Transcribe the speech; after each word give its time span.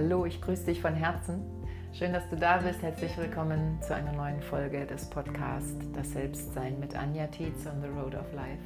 Hallo, 0.00 0.26
ich 0.26 0.40
grüße 0.40 0.66
dich 0.66 0.80
von 0.80 0.94
Herzen. 0.94 1.42
Schön, 1.92 2.12
dass 2.12 2.28
du 2.28 2.36
da 2.36 2.58
bist. 2.58 2.80
Herzlich 2.82 3.18
willkommen 3.18 3.82
zu 3.82 3.96
einer 3.96 4.12
neuen 4.12 4.40
Folge 4.40 4.86
des 4.86 5.10
Podcasts 5.10 5.74
Das 5.92 6.12
Selbstsein 6.12 6.78
mit 6.78 6.94
Anja 6.94 7.26
Tietz 7.26 7.66
on 7.66 7.82
the 7.82 7.88
Road 7.88 8.14
of 8.14 8.32
Life. 8.32 8.62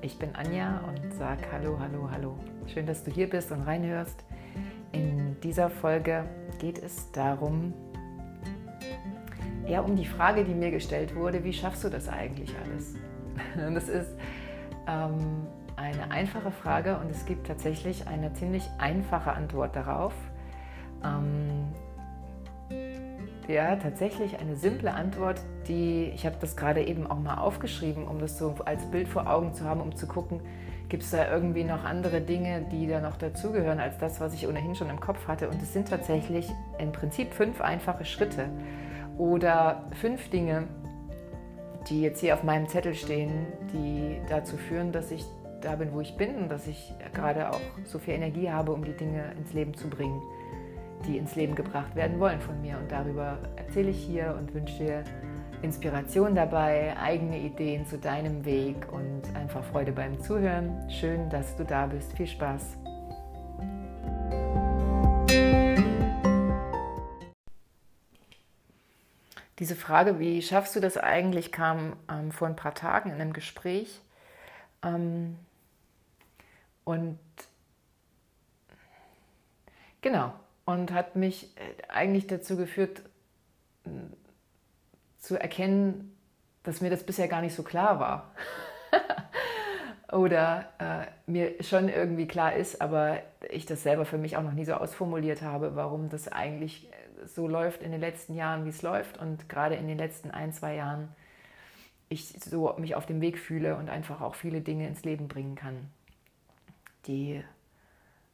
Ich 0.00 0.18
bin 0.18 0.34
Anja 0.34 0.80
und 0.88 1.12
sage 1.12 1.42
Hallo, 1.52 1.78
Hallo, 1.78 2.08
Hallo. 2.10 2.38
Schön, 2.66 2.86
dass 2.86 3.04
du 3.04 3.10
hier 3.10 3.28
bist 3.28 3.52
und 3.52 3.60
reinhörst. 3.64 4.24
In 4.92 5.38
dieser 5.42 5.68
Folge 5.68 6.24
geht 6.58 6.82
es 6.82 7.12
darum, 7.12 7.74
eher 9.66 9.84
um 9.84 9.96
die 9.96 10.06
Frage, 10.06 10.44
die 10.44 10.54
mir 10.54 10.70
gestellt 10.70 11.14
wurde, 11.14 11.44
wie 11.44 11.52
schaffst 11.52 11.84
du 11.84 11.90
das 11.90 12.08
eigentlich 12.08 12.54
alles? 12.64 12.94
Und 13.54 13.74
das 13.74 13.90
ist 13.90 14.16
ähm, 14.88 15.46
eine 15.82 16.10
einfache 16.12 16.52
Frage 16.52 16.96
und 16.98 17.10
es 17.10 17.26
gibt 17.26 17.48
tatsächlich 17.48 18.06
eine 18.06 18.32
ziemlich 18.34 18.62
einfache 18.78 19.32
Antwort 19.32 19.74
darauf. 19.74 20.14
Ähm, 21.04 21.66
ja, 23.48 23.74
tatsächlich 23.74 24.38
eine 24.38 24.54
simple 24.54 24.94
Antwort, 24.94 25.40
die, 25.66 26.04
ich 26.14 26.24
habe 26.24 26.36
das 26.40 26.56
gerade 26.56 26.84
eben 26.84 27.06
auch 27.08 27.18
mal 27.18 27.38
aufgeschrieben, 27.38 28.06
um 28.06 28.20
das 28.20 28.38
so 28.38 28.54
als 28.64 28.86
Bild 28.90 29.08
vor 29.08 29.28
Augen 29.28 29.54
zu 29.54 29.64
haben, 29.64 29.80
um 29.80 29.96
zu 29.96 30.06
gucken, 30.06 30.40
gibt 30.88 31.02
es 31.02 31.10
da 31.10 31.28
irgendwie 31.30 31.64
noch 31.64 31.84
andere 31.84 32.20
Dinge, 32.20 32.64
die 32.70 32.86
da 32.86 33.00
noch 33.00 33.16
dazugehören, 33.16 33.80
als 33.80 33.98
das, 33.98 34.20
was 34.20 34.34
ich 34.34 34.46
ohnehin 34.46 34.76
schon 34.76 34.88
im 34.88 35.00
Kopf 35.00 35.26
hatte. 35.26 35.48
Und 35.48 35.60
es 35.60 35.72
sind 35.72 35.88
tatsächlich 35.88 36.48
im 36.78 36.92
Prinzip 36.92 37.34
fünf 37.34 37.60
einfache 37.60 38.04
Schritte 38.04 38.48
oder 39.18 39.86
fünf 40.00 40.30
Dinge, 40.30 40.68
die 41.88 42.02
jetzt 42.02 42.20
hier 42.20 42.34
auf 42.34 42.44
meinem 42.44 42.68
Zettel 42.68 42.94
stehen, 42.94 43.46
die 43.72 44.20
dazu 44.28 44.56
führen, 44.56 44.92
dass 44.92 45.10
ich 45.10 45.24
da 45.62 45.76
bin, 45.76 45.92
wo 45.92 46.00
ich 46.00 46.16
bin 46.16 46.36
und 46.36 46.48
dass 46.48 46.66
ich 46.66 46.92
gerade 47.14 47.50
auch 47.50 47.60
so 47.84 47.98
viel 47.98 48.14
Energie 48.14 48.50
habe, 48.50 48.72
um 48.72 48.84
die 48.84 48.92
Dinge 48.92 49.32
ins 49.38 49.52
Leben 49.52 49.74
zu 49.74 49.88
bringen, 49.88 50.20
die 51.06 51.16
ins 51.16 51.34
Leben 51.36 51.54
gebracht 51.54 51.94
werden 51.94 52.20
wollen 52.20 52.40
von 52.40 52.60
mir. 52.60 52.78
Und 52.78 52.90
darüber 52.90 53.38
erzähle 53.56 53.90
ich 53.90 54.04
hier 54.04 54.36
und 54.38 54.52
wünsche 54.54 54.78
dir 54.78 55.04
Inspiration 55.62 56.34
dabei, 56.34 56.96
eigene 56.98 57.38
Ideen 57.38 57.86
zu 57.86 57.96
deinem 57.96 58.44
Weg 58.44 58.92
und 58.92 59.22
einfach 59.34 59.62
Freude 59.64 59.92
beim 59.92 60.20
Zuhören. 60.20 60.90
Schön, 60.90 61.30
dass 61.30 61.56
du 61.56 61.64
da 61.64 61.86
bist. 61.86 62.12
Viel 62.16 62.26
Spaß. 62.26 62.78
Diese 69.60 69.76
Frage, 69.76 70.18
wie 70.18 70.42
schaffst 70.42 70.74
du 70.74 70.80
das 70.80 70.96
eigentlich, 70.96 71.52
kam 71.52 71.94
ähm, 72.10 72.32
vor 72.32 72.48
ein 72.48 72.56
paar 72.56 72.74
Tagen 72.74 73.10
in 73.10 73.20
einem 73.20 73.32
Gespräch. 73.32 74.00
Ähm, 74.82 75.38
und 76.84 77.18
genau, 80.00 80.32
und 80.64 80.92
hat 80.92 81.16
mich 81.16 81.56
äh, 81.56 81.88
eigentlich 81.88 82.26
dazu 82.26 82.56
geführt, 82.56 83.02
zu 85.18 85.40
erkennen, 85.40 86.16
dass 86.62 86.80
mir 86.80 86.90
das 86.90 87.04
bisher 87.04 87.28
gar 87.28 87.40
nicht 87.40 87.54
so 87.54 87.62
klar 87.62 87.98
war. 88.00 88.32
Oder 90.12 90.68
äh, 90.78 91.30
mir 91.30 91.62
schon 91.62 91.88
irgendwie 91.88 92.26
klar 92.26 92.54
ist, 92.54 92.82
aber 92.82 93.20
ich 93.50 93.64
das 93.64 93.82
selber 93.82 94.04
für 94.04 94.18
mich 94.18 94.36
auch 94.36 94.42
noch 94.42 94.52
nie 94.52 94.64
so 94.64 94.74
ausformuliert 94.74 95.42
habe, 95.42 95.74
warum 95.74 96.10
das 96.10 96.28
eigentlich 96.30 96.92
äh, 96.92 97.26
so 97.26 97.48
läuft 97.48 97.82
in 97.82 97.92
den 97.92 98.00
letzten 98.00 98.34
Jahren, 98.34 98.64
wie 98.64 98.70
es 98.70 98.82
läuft. 98.82 99.18
Und 99.18 99.48
gerade 99.48 99.74
in 99.76 99.88
den 99.88 99.98
letzten 99.98 100.30
ein, 100.30 100.52
zwei 100.52 100.74
Jahren 100.74 101.08
ich 102.08 102.28
so 102.28 102.74
mich 102.76 102.94
auf 102.94 103.06
dem 103.06 103.22
Weg 103.22 103.38
fühle 103.38 103.76
und 103.76 103.88
einfach 103.88 104.20
auch 104.20 104.34
viele 104.34 104.60
Dinge 104.60 104.86
ins 104.86 105.02
Leben 105.02 105.28
bringen 105.28 105.54
kann 105.54 105.88
die 107.06 107.42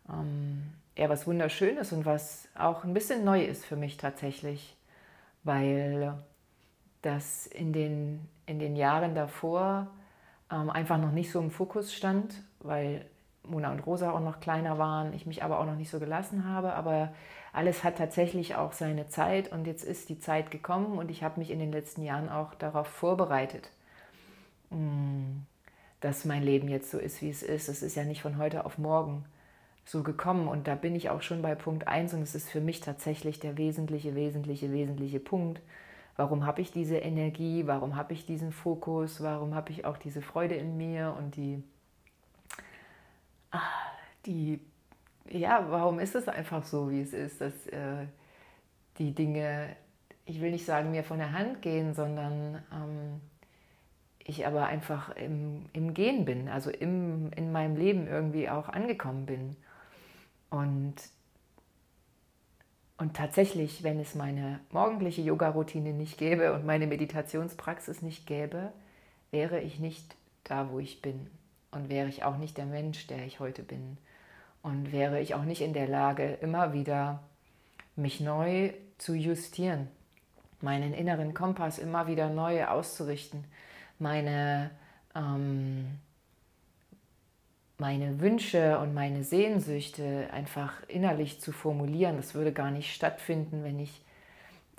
ähm, 0.08 0.72
eher 0.94 1.08
was 1.08 1.26
Wunderschönes 1.26 1.92
und 1.92 2.04
was 2.04 2.48
auch 2.54 2.84
ein 2.84 2.94
bisschen 2.94 3.24
neu 3.24 3.44
ist 3.44 3.64
für 3.64 3.76
mich 3.76 3.96
tatsächlich, 3.96 4.76
weil 5.44 6.14
das 7.02 7.46
in 7.46 7.72
den, 7.72 8.28
in 8.46 8.58
den 8.58 8.76
Jahren 8.76 9.14
davor 9.14 9.88
ähm, 10.50 10.70
einfach 10.70 10.98
noch 10.98 11.12
nicht 11.12 11.30
so 11.30 11.38
im 11.38 11.50
Fokus 11.50 11.94
stand, 11.94 12.42
weil 12.60 13.06
Mona 13.44 13.70
und 13.70 13.80
Rosa 13.80 14.10
auch 14.10 14.20
noch 14.20 14.40
kleiner 14.40 14.78
waren, 14.78 15.14
ich 15.14 15.24
mich 15.24 15.42
aber 15.42 15.60
auch 15.60 15.66
noch 15.66 15.76
nicht 15.76 15.90
so 15.90 16.00
gelassen 16.00 16.44
habe. 16.44 16.74
Aber 16.74 17.14
alles 17.52 17.84
hat 17.84 17.96
tatsächlich 17.96 18.56
auch 18.56 18.72
seine 18.72 19.08
Zeit 19.08 19.52
und 19.52 19.66
jetzt 19.66 19.84
ist 19.84 20.08
die 20.08 20.18
Zeit 20.18 20.50
gekommen 20.50 20.98
und 20.98 21.10
ich 21.10 21.22
habe 21.22 21.38
mich 21.40 21.50
in 21.50 21.58
den 21.58 21.72
letzten 21.72 22.02
Jahren 22.02 22.28
auch 22.28 22.54
darauf 22.54 22.88
vorbereitet. 22.88 23.70
Mm 24.70 25.42
dass 26.00 26.24
mein 26.24 26.42
Leben 26.42 26.68
jetzt 26.68 26.90
so 26.90 26.98
ist, 26.98 27.22
wie 27.22 27.30
es 27.30 27.42
ist. 27.42 27.68
Es 27.68 27.82
ist 27.82 27.96
ja 27.96 28.04
nicht 28.04 28.22
von 28.22 28.38
heute 28.38 28.64
auf 28.64 28.78
morgen 28.78 29.24
so 29.84 30.02
gekommen. 30.02 30.48
Und 30.48 30.68
da 30.68 30.74
bin 30.74 30.94
ich 30.94 31.10
auch 31.10 31.22
schon 31.22 31.42
bei 31.42 31.54
Punkt 31.54 31.88
1 31.88 32.14
und 32.14 32.22
es 32.22 32.34
ist 32.34 32.50
für 32.50 32.60
mich 32.60 32.80
tatsächlich 32.80 33.40
der 33.40 33.56
wesentliche, 33.56 34.14
wesentliche, 34.14 34.70
wesentliche 34.72 35.20
Punkt. 35.20 35.60
Warum 36.16 36.44
habe 36.44 36.60
ich 36.60 36.72
diese 36.72 36.96
Energie? 36.96 37.66
Warum 37.66 37.96
habe 37.96 38.12
ich 38.12 38.26
diesen 38.26 38.52
Fokus? 38.52 39.22
Warum 39.22 39.54
habe 39.54 39.70
ich 39.70 39.84
auch 39.84 39.96
diese 39.96 40.20
Freude 40.20 40.56
in 40.56 40.76
mir 40.76 41.14
und 41.16 41.36
die, 41.36 41.62
ah, 43.50 43.60
die, 44.26 44.60
ja, 45.30 45.66
warum 45.70 46.00
ist 46.00 46.14
es 46.14 46.28
einfach 46.28 46.64
so, 46.64 46.90
wie 46.90 47.00
es 47.00 47.12
ist, 47.12 47.40
dass 47.40 47.66
äh, 47.68 48.06
die 48.98 49.14
Dinge, 49.14 49.76
ich 50.26 50.40
will 50.40 50.50
nicht 50.50 50.66
sagen, 50.66 50.90
mir 50.90 51.04
von 51.04 51.18
der 51.18 51.32
Hand 51.32 51.62
gehen, 51.62 51.94
sondern 51.94 52.62
ähm, 52.72 53.20
ich 54.28 54.46
aber 54.46 54.66
einfach 54.66 55.16
im, 55.16 55.64
im 55.72 55.94
Gehen 55.94 56.26
bin, 56.26 56.48
also 56.48 56.70
im, 56.70 57.32
in 57.32 57.50
meinem 57.50 57.76
Leben 57.76 58.06
irgendwie 58.06 58.50
auch 58.50 58.68
angekommen 58.68 59.24
bin. 59.24 59.56
Und, 60.50 60.94
und 62.98 63.16
tatsächlich, 63.16 63.82
wenn 63.82 63.98
es 63.98 64.14
meine 64.14 64.60
morgendliche 64.70 65.22
Yoga-Routine 65.22 65.94
nicht 65.94 66.18
gäbe 66.18 66.52
und 66.52 66.66
meine 66.66 66.86
Meditationspraxis 66.86 68.02
nicht 68.02 68.26
gäbe, 68.26 68.70
wäre 69.30 69.60
ich 69.60 69.78
nicht 69.80 70.14
da, 70.44 70.70
wo 70.70 70.78
ich 70.78 71.00
bin. 71.00 71.30
Und 71.70 71.88
wäre 71.88 72.08
ich 72.08 72.22
auch 72.22 72.36
nicht 72.36 72.58
der 72.58 72.66
Mensch, 72.66 73.06
der 73.06 73.24
ich 73.24 73.40
heute 73.40 73.62
bin. 73.62 73.96
Und 74.62 74.92
wäre 74.92 75.20
ich 75.20 75.34
auch 75.34 75.44
nicht 75.44 75.62
in 75.62 75.72
der 75.72 75.88
Lage, 75.88 76.34
immer 76.42 76.74
wieder 76.74 77.22
mich 77.96 78.20
neu 78.20 78.74
zu 78.98 79.14
justieren, 79.14 79.88
meinen 80.60 80.92
inneren 80.92 81.32
Kompass 81.32 81.78
immer 81.78 82.06
wieder 82.06 82.28
neu 82.28 82.66
auszurichten 82.66 83.44
meine, 83.98 84.70
ähm, 85.14 85.98
meine 87.78 88.20
Wünsche 88.20 88.78
und 88.78 88.94
meine 88.94 89.24
Sehnsüchte 89.24 90.28
einfach 90.32 90.72
innerlich 90.88 91.40
zu 91.40 91.52
formulieren. 91.52 92.16
Das 92.16 92.34
würde 92.34 92.52
gar 92.52 92.70
nicht 92.70 92.94
stattfinden, 92.94 93.64
wenn 93.64 93.78
ich 93.78 94.02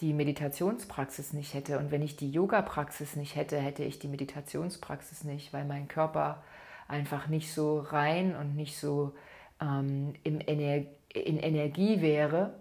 die 0.02 0.14
Meditationspraxis 0.14 1.34
nicht 1.34 1.54
hätte. 1.54 1.78
Und 1.78 1.92
wenn 1.92 2.02
ich 2.02 2.16
die 2.16 2.32
Yoga-Praxis 2.32 3.16
nicht 3.16 3.36
hätte, 3.36 3.58
hätte 3.58 3.84
ich 3.84 4.00
die 4.00 4.08
Meditationspraxis 4.08 5.24
nicht, 5.24 5.54
weil 5.54 5.66
mein 5.66 5.88
Körper 5.88 6.42
einfach 6.88 7.28
nicht 7.28 7.54
so 7.54 7.80
rein 7.80 8.36
und 8.36 8.56
nicht 8.56 8.78
so 8.78 9.14
ähm, 9.62 10.14
im 10.24 10.40
Ener 10.42 10.86
in 11.12 11.38
Energie 11.38 12.02
wäre 12.02 12.54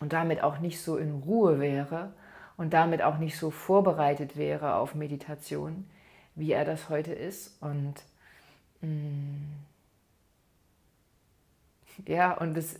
und 0.00 0.14
damit 0.14 0.42
auch 0.42 0.60
nicht 0.60 0.80
so 0.80 0.96
in 0.96 1.12
Ruhe 1.12 1.60
wäre 1.60 2.12
und 2.58 2.74
damit 2.74 3.00
auch 3.02 3.16
nicht 3.18 3.38
so 3.38 3.50
vorbereitet 3.50 4.36
wäre 4.36 4.74
auf 4.74 4.94
Meditation, 4.94 5.88
wie 6.34 6.52
er 6.52 6.66
das 6.66 6.90
heute 6.90 7.12
ist. 7.14 7.56
Und 7.62 7.94
mh, 8.82 8.90
mm, 8.90 9.64
ja, 12.06 12.32
und 12.34 12.54
das, 12.54 12.78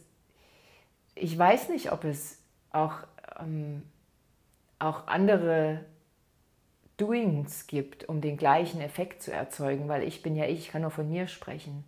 ich 1.15 1.37
weiß 1.38 1.71
nicht, 1.71 1.93
ob 1.93 2.05
es 2.05 2.43
auch, 2.72 2.99
ähm, 3.41 3.83
auch 4.78 5.06
andere 5.06 5.84
Doings 6.97 7.69
gibt, 7.69 8.09
um 8.09 8.21
den 8.21 8.37
gleichen 8.37 8.81
Effekt 8.81 9.22
zu 9.22 9.33
erzeugen, 9.33 9.88
weil 9.88 10.03
ich 10.03 10.22
bin 10.22 10.34
ja 10.34 10.44
ich, 10.44 10.59
ich 10.59 10.69
kann 10.71 10.83
nur 10.83 10.91
von 10.91 11.09
mir 11.09 11.28
sprechen. 11.28 11.84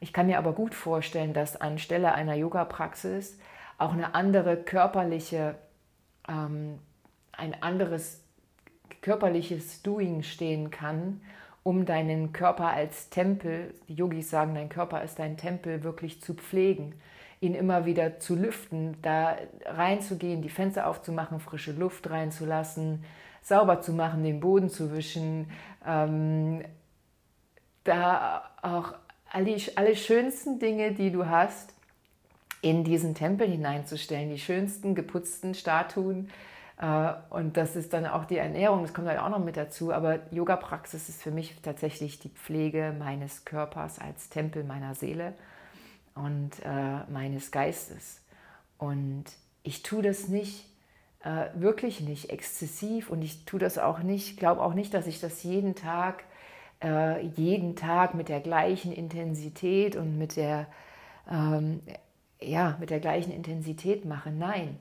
Ich 0.00 0.12
kann 0.12 0.26
mir 0.26 0.38
aber 0.38 0.52
gut 0.52 0.74
vorstellen, 0.74 1.32
dass 1.32 1.60
anstelle 1.60 2.12
einer 2.12 2.34
Yoga-Praxis 2.34 3.38
auch 3.78 3.92
eine 3.92 4.14
andere 4.14 4.56
körperliche 4.56 5.56
ähm, 6.28 6.80
ein 7.40 7.62
anderes 7.62 8.22
körperliches 9.02 9.82
Doing 9.82 10.22
stehen 10.22 10.70
kann, 10.70 11.20
um 11.62 11.84
deinen 11.84 12.32
Körper 12.32 12.68
als 12.68 13.10
Tempel, 13.10 13.74
die 13.88 13.94
Yogis 13.94 14.30
sagen, 14.30 14.54
dein 14.54 14.68
Körper 14.68 15.02
ist 15.02 15.18
dein 15.18 15.36
Tempel, 15.36 15.82
wirklich 15.82 16.20
zu 16.22 16.34
pflegen, 16.34 16.94
ihn 17.40 17.54
immer 17.54 17.86
wieder 17.86 18.18
zu 18.18 18.36
lüften, 18.36 18.96
da 19.02 19.36
reinzugehen, 19.64 20.42
die 20.42 20.48
Fenster 20.48 20.86
aufzumachen, 20.86 21.40
frische 21.40 21.72
Luft 21.72 22.08
reinzulassen, 22.10 23.04
sauber 23.42 23.80
zu 23.80 23.92
machen, 23.92 24.22
den 24.22 24.40
Boden 24.40 24.68
zu 24.68 24.92
wischen, 24.92 25.50
ähm, 25.86 26.62
da 27.84 28.50
auch 28.60 28.94
alle, 29.30 29.56
alle 29.76 29.96
schönsten 29.96 30.58
Dinge, 30.58 30.92
die 30.92 31.10
du 31.10 31.26
hast, 31.26 31.74
in 32.62 32.84
diesen 32.84 33.14
Tempel 33.14 33.48
hineinzustellen, 33.48 34.28
die 34.28 34.38
schönsten 34.38 34.94
geputzten 34.94 35.54
Statuen, 35.54 36.28
und 37.30 37.56
das 37.56 37.76
ist 37.76 37.92
dann 37.92 38.06
auch 38.06 38.24
die 38.24 38.38
Ernährung, 38.38 38.82
das 38.82 38.94
kommt 38.94 39.08
halt 39.08 39.20
auch 39.20 39.28
noch 39.28 39.38
mit 39.44 39.56
dazu. 39.56 39.92
Aber 39.92 40.20
Yoga-Praxis 40.32 41.08
ist 41.10 41.22
für 41.22 41.30
mich 41.30 41.60
tatsächlich 41.62 42.18
die 42.20 42.30
Pflege 42.30 42.94
meines 42.98 43.44
Körpers 43.44 43.98
als 43.98 44.30
Tempel 44.30 44.64
meiner 44.64 44.94
Seele. 44.94 45.34
und 46.14 46.52
äh, 46.64 47.04
meines 47.10 47.50
Geistes. 47.52 48.22
Und 48.78 49.24
ich 49.62 49.82
tue 49.82 50.02
das 50.02 50.28
nicht, 50.28 50.66
äh, 51.24 51.46
wirklich 51.54 52.00
nicht 52.00 52.30
exzessiv 52.30 53.10
und 53.10 53.22
ich 53.22 53.44
tue 53.44 53.60
das 53.60 53.78
auch 53.78 54.00
nicht, 54.00 54.38
glaube 54.38 54.62
auch 54.62 54.74
nicht, 54.74 54.94
dass 54.94 55.06
ich 55.06 55.20
das 55.20 55.42
jeden 55.42 55.74
Tag, 55.74 56.24
äh, 56.82 57.22
jeden 57.26 57.76
Tag 57.76 58.14
mit 58.14 58.28
der 58.28 58.40
gleichen 58.40 58.92
Intensität 58.92 59.96
und 59.96 60.18
mit 60.18 60.36
der, 60.36 60.66
ähm, 61.30 61.82
ja, 62.40 62.76
mit 62.80 62.90
der 62.90 63.00
gleichen 63.00 63.32
Intensität 63.32 64.04
mache. 64.04 64.30
Nein. 64.30 64.78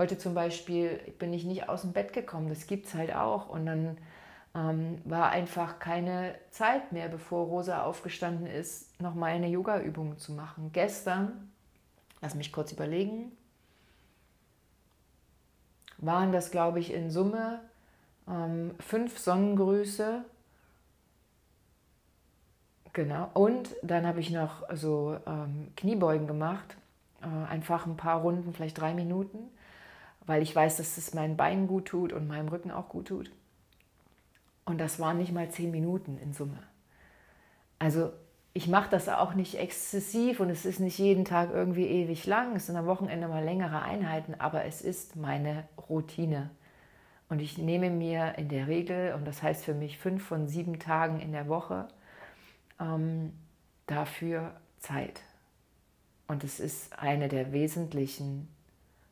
Heute 0.00 0.16
zum 0.16 0.32
Beispiel 0.32 0.98
bin 1.18 1.34
ich 1.34 1.44
nicht 1.44 1.68
aus 1.68 1.82
dem 1.82 1.92
Bett 1.92 2.14
gekommen, 2.14 2.48
das 2.48 2.66
gibt 2.66 2.86
es 2.86 2.94
halt 2.94 3.14
auch. 3.14 3.50
Und 3.50 3.66
dann 3.66 3.98
ähm, 4.54 4.96
war 5.04 5.28
einfach 5.28 5.78
keine 5.78 6.34
Zeit 6.48 6.90
mehr, 6.90 7.10
bevor 7.10 7.44
Rosa 7.44 7.82
aufgestanden 7.82 8.46
ist, 8.46 8.98
noch 8.98 9.14
mal 9.14 9.26
eine 9.26 9.48
Yoga-Übung 9.48 10.16
zu 10.16 10.32
machen. 10.32 10.70
Gestern, 10.72 11.52
lass 12.22 12.34
mich 12.34 12.50
kurz 12.50 12.72
überlegen, 12.72 13.30
waren 15.98 16.32
das, 16.32 16.50
glaube 16.50 16.80
ich, 16.80 16.94
in 16.94 17.10
Summe 17.10 17.60
ähm, 18.26 18.70
fünf 18.80 19.18
Sonnengrüße. 19.18 20.24
Genau. 22.94 23.28
Und 23.34 23.76
dann 23.82 24.06
habe 24.06 24.20
ich 24.20 24.30
noch 24.30 24.62
so 24.72 25.18
ähm, 25.26 25.72
Kniebeugen 25.76 26.26
gemacht. 26.26 26.78
Äh, 27.20 27.50
einfach 27.50 27.84
ein 27.84 27.98
paar 27.98 28.22
Runden, 28.22 28.54
vielleicht 28.54 28.80
drei 28.80 28.94
Minuten, 28.94 29.50
weil 30.30 30.42
ich 30.42 30.54
weiß, 30.54 30.76
dass 30.76 30.96
es 30.96 31.12
meinen 31.12 31.36
Beinen 31.36 31.66
gut 31.66 31.86
tut 31.86 32.12
und 32.12 32.28
meinem 32.28 32.48
Rücken 32.48 32.70
auch 32.70 32.88
gut 32.88 33.08
tut. 33.08 33.32
Und 34.64 34.78
das 34.78 35.00
waren 35.00 35.18
nicht 35.18 35.32
mal 35.32 35.50
zehn 35.50 35.72
Minuten 35.72 36.18
in 36.18 36.32
Summe. 36.32 36.62
Also 37.80 38.12
ich 38.52 38.68
mache 38.68 38.88
das 38.90 39.08
auch 39.08 39.34
nicht 39.34 39.56
exzessiv 39.56 40.38
und 40.38 40.48
es 40.48 40.64
ist 40.64 40.78
nicht 40.78 40.98
jeden 40.98 41.24
Tag 41.24 41.50
irgendwie 41.52 41.86
ewig 41.86 42.26
lang. 42.26 42.54
Es 42.54 42.66
sind 42.66 42.76
am 42.76 42.86
Wochenende 42.86 43.26
mal 43.26 43.42
längere 43.42 43.82
Einheiten, 43.82 44.36
aber 44.38 44.64
es 44.66 44.82
ist 44.82 45.16
meine 45.16 45.64
Routine. 45.88 46.50
Und 47.28 47.40
ich 47.40 47.58
nehme 47.58 47.90
mir 47.90 48.38
in 48.38 48.48
der 48.48 48.68
Regel, 48.68 49.14
und 49.14 49.26
das 49.26 49.42
heißt 49.42 49.64
für 49.64 49.74
mich 49.74 49.98
fünf 49.98 50.24
von 50.24 50.46
sieben 50.46 50.78
Tagen 50.78 51.18
in 51.18 51.32
der 51.32 51.48
Woche, 51.48 51.88
ähm, 52.78 53.32
dafür 53.88 54.54
Zeit. 54.78 55.22
Und 56.28 56.44
es 56.44 56.60
ist 56.60 56.96
eine 56.96 57.26
der 57.26 57.52
wesentlichen 57.52 58.46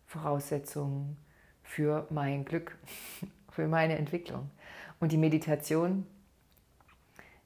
Voraussetzungen 0.09 1.19
für 1.63 2.07
mein 2.11 2.45
Glück, 2.45 2.77
für 3.51 3.69
meine 3.69 3.97
Entwicklung. 3.97 4.51
Und 5.01 5.13
die 5.13 5.19
Meditation, 5.19 6.07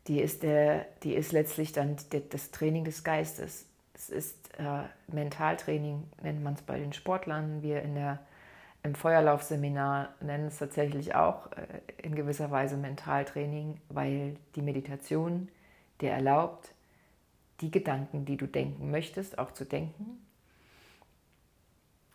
die 0.06 0.20
ist, 0.20 0.42
der, 0.42 0.86
die 1.02 1.14
ist 1.14 1.32
letztlich 1.32 1.72
dann 1.72 1.96
das 2.30 2.50
Training 2.50 2.84
des 2.84 3.04
Geistes. 3.04 3.66
Es 3.94 4.08
ist 4.08 4.58
äh, 4.58 4.84
Mentaltraining, 5.08 6.04
nennt 6.22 6.42
man 6.42 6.54
es 6.54 6.62
bei 6.62 6.78
den 6.78 6.92
Sportlern. 6.92 7.62
Wir 7.62 7.82
in 7.82 7.94
der, 7.94 8.20
im 8.82 8.94
Feuerlaufseminar 8.94 10.14
nennen 10.20 10.46
es 10.46 10.58
tatsächlich 10.58 11.14
auch 11.14 11.52
äh, 11.52 11.66
in 12.02 12.14
gewisser 12.14 12.50
Weise 12.50 12.76
Mentaltraining, 12.76 13.80
weil 13.88 14.36
die 14.54 14.62
Meditation 14.62 15.48
dir 16.00 16.10
erlaubt, 16.10 16.72
die 17.60 17.70
Gedanken, 17.70 18.24
die 18.24 18.36
du 18.36 18.46
denken 18.46 18.90
möchtest, 18.90 19.38
auch 19.38 19.52
zu 19.52 19.64
denken. 19.64 20.24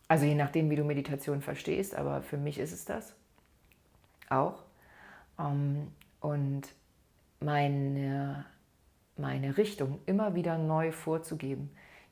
Also 0.08 0.24
je 0.24 0.34
nachdem, 0.34 0.70
wie 0.70 0.76
du 0.76 0.84
Meditation 0.84 1.42
verstehst, 1.42 1.94
aber 1.94 2.22
für 2.22 2.38
mich 2.38 2.58
ist 2.58 2.72
es 2.72 2.86
das 2.86 3.14
auch. 4.30 4.62
Ähm, 5.38 5.88
und 6.20 6.62
meine, 7.40 8.44
meine 9.16 9.56
Richtung 9.56 10.00
immer 10.06 10.34
wieder 10.34 10.58
neu 10.58 10.92
vorzugeben. 10.92 11.70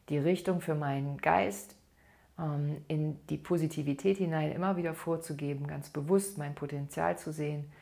Die 0.09 0.19
Richtung 0.19 0.61
für 0.61 0.75
meinen 0.75 1.17
Geist 1.19 1.75
ähm, 2.39 2.83
in 2.89 3.19
die 3.29 3.39
Positivität 3.39 4.19
hinein 4.19 4.53
immer 4.53 4.77
wieder 4.77 4.95
vorzugeben, 4.95 5.67
ganz 5.67 5.89
bewusst 5.89 6.39
mein 6.39 6.55
Potenzial 6.55 7.19
zu 7.19 7.33
sehen, 7.33 7.73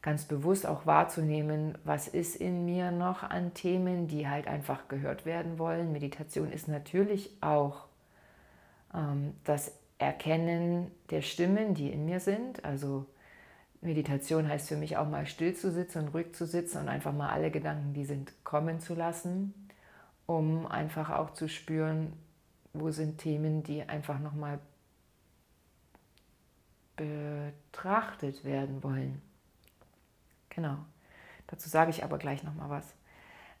ganz 0.00 0.24
bewusst 0.26 0.66
auch 0.66 0.86
wahrzunehmen, 0.86 1.78
was 1.84 2.08
ist 2.08 2.36
in 2.36 2.64
mir 2.64 2.90
noch 2.90 3.22
an 3.22 3.54
Themen, 3.54 4.06
die 4.06 4.28
halt 4.28 4.46
einfach 4.46 4.88
gehört 4.88 5.26
werden 5.26 5.58
wollen. 5.58 5.92
Meditation 5.92 6.52
ist 6.52 6.68
natürlich 6.68 7.30
auch 7.40 7.86
das 9.44 9.72
Erkennen 9.98 10.90
der 11.10 11.22
Stimmen, 11.22 11.74
die 11.74 11.90
in 11.90 12.04
mir 12.04 12.20
sind, 12.20 12.64
also 12.64 13.06
Meditation 13.82 14.48
heißt 14.48 14.68
für 14.68 14.76
mich 14.76 14.96
auch 14.96 15.08
mal 15.08 15.26
still 15.26 15.54
zu 15.54 15.70
sitzen 15.72 16.04
und 16.04 16.14
ruhig 16.14 16.34
zu 16.34 16.46
sitzen 16.46 16.78
und 16.78 16.88
einfach 16.88 17.12
mal 17.12 17.30
alle 17.30 17.50
Gedanken, 17.50 17.94
die 17.94 18.04
sind, 18.04 18.32
kommen 18.44 18.80
zu 18.80 18.94
lassen, 18.94 19.54
um 20.26 20.66
einfach 20.66 21.10
auch 21.10 21.30
zu 21.30 21.48
spüren, 21.48 22.12
wo 22.72 22.90
sind 22.90 23.18
Themen, 23.18 23.64
die 23.64 23.82
einfach 23.82 24.20
nochmal 24.20 24.60
betrachtet 26.96 28.44
werden 28.44 28.82
wollen. 28.84 29.20
Genau. 30.50 30.78
Dazu 31.48 31.68
sage 31.68 31.90
ich 31.90 32.04
aber 32.04 32.18
gleich 32.18 32.44
nochmal 32.44 32.70
was. 32.70 32.94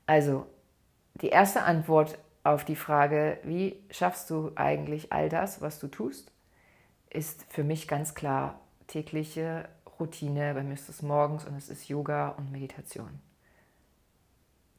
Also, 0.06 0.46
die 1.14 1.28
erste 1.28 1.62
Antwort 1.62 2.16
auf 2.44 2.64
die 2.64 2.76
Frage, 2.76 3.38
wie 3.44 3.76
schaffst 3.90 4.30
du 4.30 4.52
eigentlich 4.56 5.12
all 5.12 5.28
das, 5.28 5.60
was 5.60 5.78
du 5.78 5.88
tust, 5.88 6.32
ist 7.10 7.44
für 7.48 7.62
mich 7.62 7.86
ganz 7.86 8.14
klar 8.14 8.60
tägliche 8.86 9.68
Routine. 10.00 10.54
Bei 10.54 10.62
mir 10.62 10.74
ist 10.74 10.88
es 10.88 11.02
morgens 11.02 11.44
und 11.44 11.54
es 11.56 11.68
ist 11.68 11.88
Yoga 11.88 12.30
und 12.30 12.50
Meditation. 12.50 13.20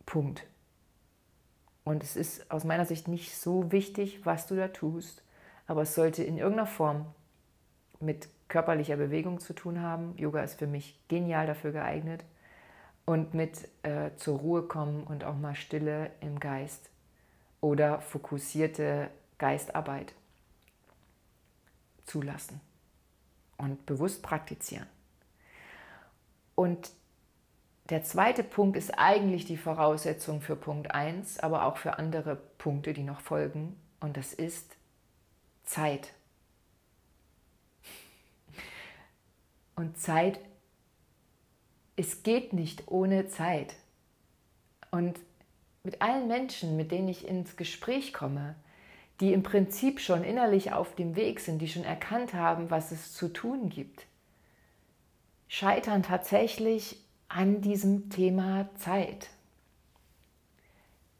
Punkt. 0.06 0.46
Und 1.86 2.04
es 2.04 2.16
ist 2.16 2.50
aus 2.52 2.64
meiner 2.64 2.86
Sicht 2.86 3.08
nicht 3.08 3.36
so 3.36 3.72
wichtig, 3.72 4.26
was 4.26 4.48
du 4.48 4.56
da 4.56 4.70
tust, 4.70 5.22
aber 5.68 5.84
es 5.84 5.96
sollte 5.96 6.24
in 6.24 6.38
irgendeiner 6.38 6.68
Form 6.68 7.06
mit 8.00 8.30
körperlicher 8.48 8.98
Bewegung 8.98 9.40
zu 9.40 9.54
tun 9.54 9.82
haben. 9.82 10.16
Yoga 10.18 10.44
ist 10.44 10.60
für 10.60 10.68
mich 10.68 11.00
genial 11.08 11.48
dafür 11.48 11.72
geeignet. 11.72 12.26
Und 13.06 13.34
mit 13.34 13.68
äh, 13.84 14.12
zur 14.16 14.40
Ruhe 14.40 14.64
kommen 14.64 15.04
und 15.04 15.26
auch 15.26 15.36
mal 15.36 15.56
Stille 15.56 16.12
im 16.22 16.40
Geist 16.40 16.90
oder 17.64 18.02
fokussierte 18.02 19.10
Geistarbeit 19.38 20.14
zulassen 22.04 22.60
und 23.56 23.86
bewusst 23.86 24.22
praktizieren. 24.22 24.86
Und 26.56 26.92
der 27.90 28.04
zweite 28.04 28.44
Punkt 28.44 28.76
ist 28.76 28.92
eigentlich 28.92 29.46
die 29.46 29.56
Voraussetzung 29.56 30.42
für 30.42 30.58
Punkt 30.58 30.92
1, 30.92 31.40
aber 31.40 31.64
auch 31.64 31.78
für 31.78 31.98
andere 31.98 32.36
Punkte, 32.36 32.92
die 32.92 33.04
noch 33.04 33.22
folgen. 33.22 33.80
Und 34.02 34.18
das 34.18 34.34
ist 34.34 34.76
Zeit. 35.64 36.14
Und 39.78 39.98
Zeit, 39.98 40.38
es 41.96 42.24
geht 42.24 42.52
nicht 42.52 42.90
ohne 42.90 43.30
Zeit. 43.30 43.78
Und 44.92 45.18
mit 45.84 46.02
allen 46.02 46.30
Menschen, 46.30 46.78
mit 46.78 46.92
denen 46.92 47.10
ich 47.10 47.28
ins 47.28 47.58
Gespräch 47.58 48.14
komme, 48.14 48.56
die 49.20 49.34
im 49.34 49.44
Prinzip 49.44 50.00
schon 50.00 50.24
innerlich 50.24 50.72
auf 50.72 50.96
dem 50.96 51.16
Weg 51.18 51.42
sind, 51.42 51.60
die 51.60 51.68
schon 51.68 51.84
erkannt 51.84 52.34
haben, 52.34 52.72
was 52.72 52.92
es 52.92 53.14
zu 53.14 53.28
tun 53.28 53.70
gibt, 53.70 54.06
scheitern 55.50 56.02
tatsächlich 56.02 56.98
an 57.28 57.62
diesem 57.62 58.10
Thema 58.10 58.70
Zeit. 58.78 59.30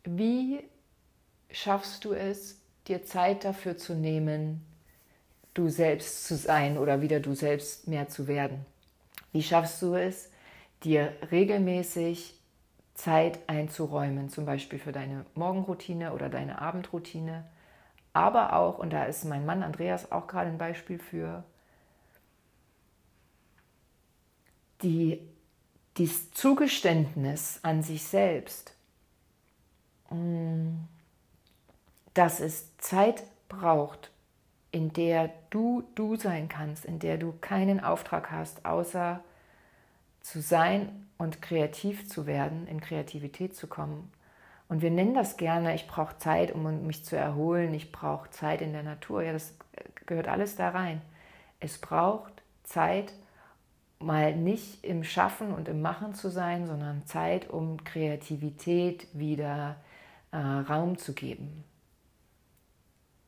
Wie 0.06 0.62
schaffst 1.52 2.06
du 2.06 2.14
es, 2.14 2.60
dir 2.88 3.06
Zeit 3.06 3.44
dafür 3.44 3.78
zu 3.78 3.94
nehmen, 3.94 4.66
du 5.54 5.70
selbst 5.70 6.26
zu 6.26 6.36
sein 6.36 6.78
oder 6.78 7.02
wieder 7.02 7.20
du 7.20 7.36
selbst 7.36 7.88
mehr 7.88 8.08
zu 8.08 8.28
werden? 8.28 8.66
Wie 9.34 9.44
schaffst 9.44 9.82
du 9.82 9.94
es, 9.94 10.30
dir 10.84 11.14
regelmäßig 11.32 12.36
Zeit 12.94 13.40
einzuräumen, 13.48 14.30
zum 14.30 14.46
Beispiel 14.46 14.80
für 14.80 14.92
deine 14.92 15.26
Morgenroutine 15.36 16.14
oder 16.14 16.30
deine 16.30 16.62
Abendroutine, 16.62 17.46
aber 18.14 18.54
auch, 18.54 18.78
und 18.78 18.94
da 18.94 19.06
ist 19.06 19.26
mein 19.26 19.46
Mann 19.46 19.64
Andreas 19.64 20.12
auch 20.12 20.28
gerade 20.28 20.50
ein 20.50 20.60
Beispiel 20.60 21.00
für, 21.00 21.44
die, 24.84 25.20
dieses 25.98 26.32
Zugeständnis 26.32 27.60
an 27.64 27.82
sich 27.82 28.04
selbst, 28.04 28.76
mm, 30.10 30.76
dass 32.14 32.40
es 32.40 32.78
Zeit 32.78 33.24
braucht, 33.50 34.12
in 34.72 34.94
der 34.94 35.32
du 35.50 35.84
du 35.96 36.16
sein 36.16 36.50
kannst, 36.50 36.86
in 36.86 37.00
der 37.00 37.18
du 37.18 37.34
keinen 37.42 37.80
Auftrag 37.80 38.32
hast, 38.32 38.66
außer 38.66 39.24
zu 40.24 40.42
sein 40.42 41.08
und 41.18 41.42
kreativ 41.42 42.10
zu 42.10 42.26
werden, 42.26 42.66
in 42.68 42.82
Kreativität 42.82 43.56
zu 43.56 43.68
kommen. 43.68 44.12
Und 44.68 44.82
wir 44.82 44.90
nennen 44.90 45.14
das 45.14 45.38
gerne, 45.38 45.76
ich 45.76 45.88
brauche 45.88 46.18
Zeit, 46.18 46.52
um 46.52 46.88
mich 46.88 47.06
zu 47.06 47.16
erholen, 47.16 47.74
ich 47.74 47.92
brauche 47.92 48.30
Zeit 48.32 48.62
in 48.62 48.74
der 48.74 48.84
Natur. 48.84 49.22
Ja, 49.22 49.34
das 49.34 49.54
gehört 50.08 50.28
alles 50.28 50.56
da 50.56 50.70
rein. 50.70 51.02
Es 51.60 51.78
braucht 51.78 52.34
Zeit, 52.64 53.14
mal 54.00 54.36
nicht 54.36 54.84
im 54.84 55.04
Schaffen 55.04 55.54
und 55.54 55.68
im 55.68 55.82
Machen 55.82 56.14
zu 56.14 56.30
sein, 56.30 56.66
sondern 56.66 57.06
Zeit, 57.06 57.50
um 57.50 57.84
Kreativität 57.84 59.08
wieder 59.14 59.78
äh, 60.32 60.38
Raum 60.38 60.98
zu 60.98 61.14
geben. 61.14 61.64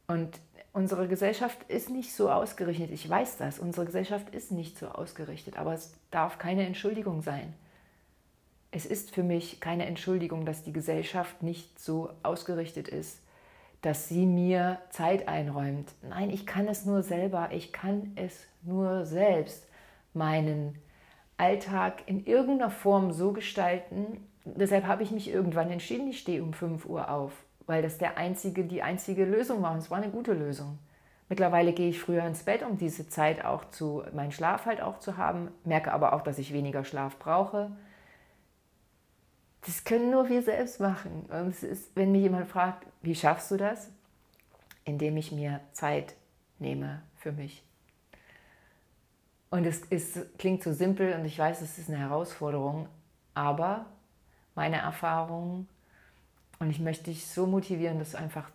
Und 0.07 0.39
unsere 0.75 1.07
Gesellschaft 1.07 1.63
ist 1.69 1.89
nicht 1.89 2.13
so 2.13 2.29
ausgerichtet, 2.29 2.91
ich 2.91 3.09
weiß 3.09 3.37
das, 3.37 3.59
unsere 3.59 3.85
Gesellschaft 3.85 4.35
ist 4.35 4.51
nicht 4.51 4.77
so 4.77 4.89
ausgerichtet, 4.89 5.57
aber 5.57 5.73
es 5.73 5.93
darf 6.11 6.37
keine 6.37 6.65
Entschuldigung 6.65 7.21
sein. 7.21 7.53
Es 8.71 8.85
ist 8.85 9.11
für 9.11 9.23
mich 9.23 9.61
keine 9.61 9.85
Entschuldigung, 9.85 10.45
dass 10.45 10.63
die 10.63 10.73
Gesellschaft 10.73 11.41
nicht 11.41 11.79
so 11.79 12.09
ausgerichtet 12.23 12.89
ist, 12.89 13.21
dass 13.81 14.09
sie 14.09 14.25
mir 14.25 14.79
Zeit 14.89 15.29
einräumt. 15.29 15.93
Nein, 16.01 16.29
ich 16.29 16.45
kann 16.45 16.67
es 16.67 16.85
nur 16.85 17.03
selber, 17.03 17.49
ich 17.53 17.71
kann 17.71 18.11
es 18.17 18.45
nur 18.61 19.05
selbst, 19.05 19.65
meinen 20.13 20.77
Alltag 21.37 22.03
in 22.05 22.25
irgendeiner 22.25 22.69
Form 22.69 23.13
so 23.13 23.31
gestalten. 23.31 24.27
Deshalb 24.43 24.85
habe 24.87 25.03
ich 25.03 25.11
mich 25.11 25.29
irgendwann 25.29 25.71
entschieden, 25.71 26.09
ich 26.09 26.19
stehe 26.19 26.43
um 26.43 26.51
5 26.51 26.85
Uhr 26.85 27.09
auf 27.09 27.44
weil 27.67 27.81
das 27.81 27.97
der 27.97 28.17
einzige, 28.17 28.63
die 28.63 28.81
einzige 28.81 29.25
Lösung 29.25 29.61
war 29.61 29.71
und 29.71 29.79
es 29.79 29.91
war 29.91 29.97
eine 29.97 30.11
gute 30.11 30.33
Lösung. 30.33 30.79
Mittlerweile 31.27 31.73
gehe 31.73 31.89
ich 31.89 31.99
früher 31.99 32.23
ins 32.23 32.43
Bett, 32.43 32.61
um 32.61 32.77
diese 32.77 33.09
Zeit 33.09 33.43
auch 33.43 33.65
zu, 33.71 34.03
meinen 34.13 34.31
Schlaf 34.31 34.65
halt 34.65 34.81
auch 34.81 34.99
zu 34.99 35.17
haben, 35.17 35.49
merke 35.63 35.91
aber 35.91 36.13
auch, 36.13 36.21
dass 36.21 36.37
ich 36.37 36.53
weniger 36.53 36.83
Schlaf 36.83 37.17
brauche. 37.17 37.71
Das 39.65 39.83
können 39.83 40.11
nur 40.11 40.29
wir 40.29 40.43
selbst 40.43 40.79
machen. 40.79 41.25
Und 41.31 41.47
es 41.47 41.63
ist, 41.63 41.95
wenn 41.95 42.11
mich 42.11 42.21
jemand 42.21 42.47
fragt, 42.47 42.85
wie 43.01 43.15
schaffst 43.15 43.49
du 43.49 43.57
das? 43.57 43.89
Indem 44.83 45.17
ich 45.17 45.31
mir 45.31 45.61
Zeit 45.71 46.15
nehme 46.59 47.01
für 47.15 47.31
mich. 47.31 47.63
Und 49.49 49.65
es 49.65 49.79
ist, 49.85 50.37
klingt 50.37 50.61
so 50.61 50.73
simpel 50.73 51.13
und 51.13 51.25
ich 51.25 51.39
weiß, 51.39 51.61
es 51.61 51.79
ist 51.79 51.89
eine 51.89 51.97
Herausforderung, 51.97 52.87
aber 53.33 53.85
meine 54.53 54.77
Erfahrung 54.77 55.67
und 56.59 56.69
ich 56.69 56.79
möchte 56.79 57.05
dich 57.05 57.27
so 57.27 57.45
motivieren, 57.45 57.99
das 57.99 58.15
einfach 58.15 58.49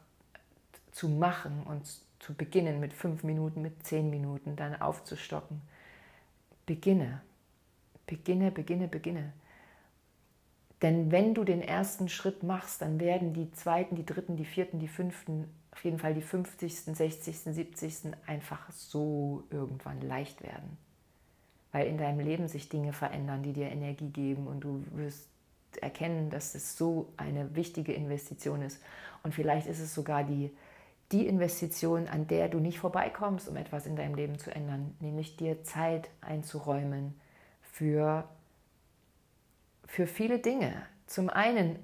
zu 0.92 1.08
machen 1.08 1.62
und 1.64 1.86
zu 2.18 2.34
beginnen 2.34 2.80
mit 2.80 2.92
fünf 2.92 3.22
Minuten, 3.24 3.62
mit 3.62 3.86
zehn 3.86 4.10
Minuten, 4.10 4.56
dann 4.56 4.80
aufzustocken. 4.80 5.60
Beginne, 6.66 7.20
beginne, 8.06 8.50
beginne, 8.50 8.88
beginne. 8.88 9.32
Denn 10.82 11.10
wenn 11.10 11.34
du 11.34 11.44
den 11.44 11.62
ersten 11.62 12.08
Schritt 12.08 12.42
machst, 12.42 12.80
dann 12.80 13.00
werden 13.00 13.34
die 13.34 13.50
zweiten, 13.52 13.96
die 13.96 14.06
dritten, 14.06 14.36
die 14.36 14.44
vierten, 14.44 14.78
die 14.78 14.88
fünften, 14.88 15.46
auf 15.72 15.84
jeden 15.84 15.98
Fall 15.98 16.14
die 16.14 16.22
50., 16.22 16.82
60., 16.82 17.38
70. 17.38 17.94
einfach 18.26 18.70
so 18.70 19.44
irgendwann 19.50 20.00
leicht 20.00 20.42
werden. 20.42 20.78
Weil 21.72 21.86
in 21.86 21.98
deinem 21.98 22.20
Leben 22.20 22.48
sich 22.48 22.68
Dinge 22.68 22.92
verändern, 22.92 23.42
die 23.42 23.52
dir 23.52 23.68
Energie 23.68 24.08
geben 24.08 24.46
und 24.46 24.60
du 24.60 24.84
wirst 24.92 25.28
erkennen, 25.78 26.30
dass 26.30 26.54
es 26.54 26.76
so 26.76 27.12
eine 27.16 27.54
wichtige 27.54 27.92
Investition 27.92 28.62
ist. 28.62 28.80
Und 29.22 29.34
vielleicht 29.34 29.66
ist 29.66 29.80
es 29.80 29.94
sogar 29.94 30.24
die, 30.24 30.50
die 31.12 31.26
Investition, 31.26 32.08
an 32.08 32.26
der 32.26 32.48
du 32.48 32.58
nicht 32.58 32.78
vorbeikommst, 32.78 33.48
um 33.48 33.56
etwas 33.56 33.86
in 33.86 33.96
deinem 33.96 34.14
Leben 34.14 34.38
zu 34.38 34.54
ändern, 34.54 34.94
nämlich 35.00 35.36
dir 35.36 35.62
Zeit 35.64 36.08
einzuräumen 36.20 37.18
für, 37.62 38.24
für 39.86 40.06
viele 40.06 40.38
Dinge. 40.38 40.72
Zum 41.06 41.28
einen 41.28 41.78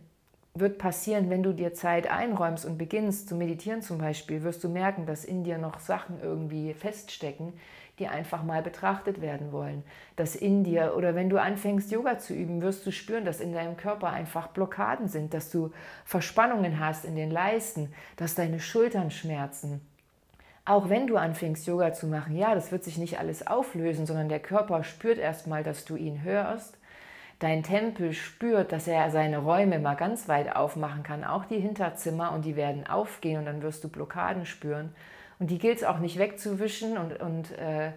wird 0.54 0.78
passieren, 0.78 1.28
wenn 1.28 1.42
du 1.42 1.52
dir 1.52 1.74
Zeit 1.74 2.08
einräumst 2.10 2.64
und 2.64 2.78
beginnst 2.78 3.28
zu 3.28 3.34
meditieren 3.34 3.82
zum 3.82 3.98
Beispiel, 3.98 4.42
wirst 4.42 4.64
du 4.64 4.68
merken, 4.68 5.06
dass 5.06 5.24
in 5.24 5.44
dir 5.44 5.58
noch 5.58 5.80
Sachen 5.80 6.20
irgendwie 6.20 6.72
feststecken, 6.72 7.52
die 7.98 8.08
einfach 8.08 8.42
mal 8.42 8.62
betrachtet 8.62 9.20
werden 9.20 9.52
wollen. 9.52 9.82
Dass 10.16 10.36
in 10.36 10.64
dir 10.64 10.94
oder 10.96 11.14
wenn 11.14 11.30
du 11.30 11.40
anfängst, 11.40 11.90
Yoga 11.90 12.18
zu 12.18 12.34
üben, 12.34 12.60
wirst 12.60 12.86
du 12.86 12.92
spüren, 12.92 13.24
dass 13.24 13.40
in 13.40 13.52
deinem 13.52 13.76
Körper 13.76 14.10
einfach 14.10 14.48
Blockaden 14.48 15.08
sind, 15.08 15.32
dass 15.32 15.50
du 15.50 15.72
Verspannungen 16.04 16.78
hast 16.78 17.04
in 17.04 17.16
den 17.16 17.30
Leisten, 17.30 17.92
dass 18.16 18.34
deine 18.34 18.60
Schultern 18.60 19.10
schmerzen. 19.10 19.80
Auch 20.64 20.88
wenn 20.88 21.06
du 21.06 21.16
anfängst, 21.16 21.66
Yoga 21.66 21.92
zu 21.92 22.08
machen, 22.08 22.36
ja, 22.36 22.54
das 22.54 22.72
wird 22.72 22.82
sich 22.82 22.98
nicht 22.98 23.20
alles 23.20 23.46
auflösen, 23.46 24.04
sondern 24.04 24.28
der 24.28 24.40
Körper 24.40 24.82
spürt 24.82 25.18
erstmal, 25.18 25.62
dass 25.62 25.84
du 25.84 25.94
ihn 25.94 26.22
hörst. 26.22 26.76
Dein 27.38 27.62
Tempel 27.62 28.14
spürt, 28.14 28.72
dass 28.72 28.88
er 28.88 29.10
seine 29.10 29.38
Räume 29.38 29.78
mal 29.78 29.94
ganz 29.94 30.26
weit 30.26 30.56
aufmachen 30.56 31.02
kann, 31.02 31.22
auch 31.22 31.44
die 31.44 31.60
Hinterzimmer, 31.60 32.32
und 32.32 32.44
die 32.44 32.56
werden 32.56 32.86
aufgehen 32.86 33.38
und 33.38 33.44
dann 33.44 33.62
wirst 33.62 33.84
du 33.84 33.88
Blockaden 33.88 34.44
spüren. 34.44 34.92
Und 35.38 35.50
die 35.50 35.58
gilt 35.58 35.78
es 35.78 35.84
auch 35.84 35.98
nicht 35.98 36.18
wegzuwischen 36.18 36.96
und, 36.96 37.20
und 37.20 37.52
äh, 37.58 37.92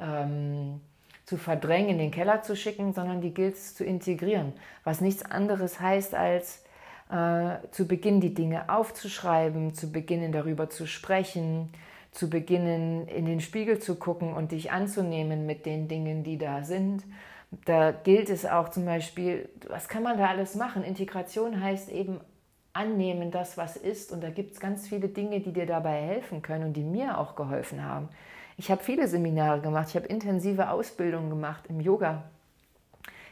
ähm, 0.00 0.80
zu 1.24 1.36
verdrängen, 1.36 1.90
in 1.90 1.98
den 1.98 2.10
Keller 2.10 2.42
zu 2.42 2.56
schicken, 2.56 2.92
sondern 2.92 3.20
die 3.20 3.32
gilt 3.32 3.54
es 3.54 3.74
zu 3.74 3.84
integrieren. 3.84 4.52
Was 4.84 5.00
nichts 5.00 5.24
anderes 5.24 5.80
heißt, 5.80 6.14
als 6.14 6.64
äh, 7.10 7.56
zu 7.70 7.86
Beginn 7.86 8.20
die 8.20 8.34
Dinge 8.34 8.68
aufzuschreiben, 8.68 9.74
zu 9.74 9.92
beginnen 9.92 10.32
darüber 10.32 10.68
zu 10.68 10.86
sprechen, 10.86 11.70
zu 12.10 12.28
beginnen 12.28 13.08
in 13.08 13.24
den 13.24 13.40
Spiegel 13.40 13.78
zu 13.78 13.94
gucken 13.96 14.34
und 14.34 14.52
dich 14.52 14.70
anzunehmen 14.70 15.46
mit 15.46 15.64
den 15.64 15.88
Dingen, 15.88 16.24
die 16.24 16.38
da 16.38 16.62
sind. 16.62 17.04
Da 17.64 17.92
gilt 17.92 18.30
es 18.30 18.46
auch 18.46 18.70
zum 18.70 18.84
Beispiel, 18.84 19.48
was 19.68 19.88
kann 19.88 20.02
man 20.02 20.18
da 20.18 20.28
alles 20.28 20.54
machen? 20.54 20.84
Integration 20.84 21.62
heißt 21.62 21.90
eben 21.90 22.20
annehmen, 22.72 23.30
das, 23.30 23.56
was 23.56 23.76
ist. 23.76 24.12
Und 24.12 24.22
da 24.22 24.30
gibt 24.30 24.52
es 24.52 24.60
ganz 24.60 24.88
viele 24.88 25.08
Dinge, 25.08 25.40
die 25.40 25.52
dir 25.52 25.66
dabei 25.66 26.00
helfen 26.00 26.42
können 26.42 26.64
und 26.64 26.72
die 26.74 26.84
mir 26.84 27.18
auch 27.18 27.36
geholfen 27.36 27.84
haben. 27.84 28.08
Ich 28.56 28.70
habe 28.70 28.82
viele 28.82 29.08
Seminare 29.08 29.60
gemacht, 29.60 29.88
ich 29.88 29.96
habe 29.96 30.06
intensive 30.06 30.70
Ausbildungen 30.70 31.30
gemacht 31.30 31.64
im 31.68 31.80
Yoga, 31.80 32.24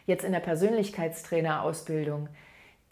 jetzt 0.06 0.24
in 0.24 0.32
der 0.32 0.40
Persönlichkeitstrainerausbildung, 0.40 2.28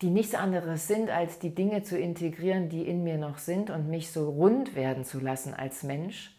die 0.02 0.10
nichts 0.10 0.34
anderes 0.34 0.86
sind, 0.86 1.10
als 1.10 1.38
die 1.38 1.54
Dinge 1.54 1.82
zu 1.82 1.98
integrieren, 1.98 2.68
die 2.68 2.86
in 2.86 3.02
mir 3.02 3.18
noch 3.18 3.38
sind 3.38 3.70
und 3.70 3.88
mich 3.88 4.12
so 4.12 4.28
rund 4.28 4.76
werden 4.76 5.04
zu 5.04 5.18
lassen 5.20 5.54
als 5.54 5.82
Mensch 5.82 6.37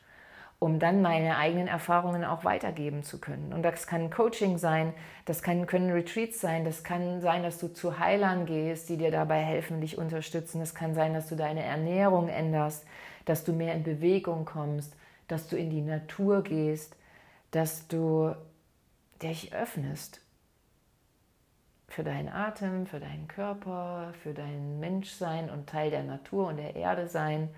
um 0.59 0.77
dann 0.77 1.01
meine 1.01 1.37
eigenen 1.37 1.69
Erfahrungen 1.69 2.25
auch 2.25 2.43
weitergeben 2.43 3.03
zu 3.03 3.19
können. 3.19 3.53
Und 3.53 3.63
das 3.63 3.87
kann 3.87 4.09
Coaching 4.09 4.57
sein, 4.57 4.93
das 5.23 5.41
kann, 5.41 5.65
können 5.67 5.89
Retreats 5.89 6.41
sein, 6.41 6.65
das 6.65 6.83
kann 6.83 7.21
sein, 7.21 7.43
dass 7.43 7.59
du 7.59 7.69
zu 7.69 7.97
Heilern 7.97 8.45
gehst, 8.45 8.89
die 8.89 8.97
dir 8.97 9.09
dabei 9.09 9.41
helfen, 9.41 9.79
dich 9.79 9.97
unterstützen. 9.97 10.61
Es 10.61 10.75
kann 10.75 10.93
sein, 10.93 11.13
dass 11.13 11.29
du 11.29 11.35
deine 11.35 11.63
Ernährung 11.63 12.27
änderst, 12.27 12.85
dass 13.23 13.45
du 13.45 13.53
mehr 13.53 13.73
in 13.73 13.83
Bewegung 13.83 14.43
kommst, 14.43 14.93
dass 15.29 15.47
du 15.47 15.55
in 15.55 15.69
die 15.69 15.81
Natur 15.81 16.43
gehst, 16.43 16.97
dass 17.51 17.87
du 17.87 18.35
dich 19.21 19.53
öffnest 19.53 20.19
für 21.87 22.03
deinen 22.03 22.29
Atem, 22.29 22.85
für 22.85 22.99
deinen 22.99 23.29
Körper, 23.29 24.13
für 24.21 24.33
dein 24.33 24.79
Menschsein 24.79 25.49
und 25.49 25.69
Teil 25.69 25.89
der 25.89 26.03
Natur 26.03 26.47
und 26.47 26.57
der 26.57 26.75
Erde 26.75 27.07
sein 27.07 27.49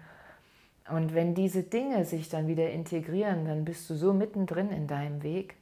und 0.91 1.15
wenn 1.15 1.33
diese 1.35 1.63
Dinge 1.63 2.05
sich 2.05 2.29
dann 2.29 2.47
wieder 2.47 2.69
integrieren, 2.69 3.45
dann 3.45 3.65
bist 3.65 3.89
du 3.89 3.95
so 3.95 4.13
mittendrin 4.13 4.71
in 4.71 4.87
deinem 4.87 5.23
Weg 5.23 5.55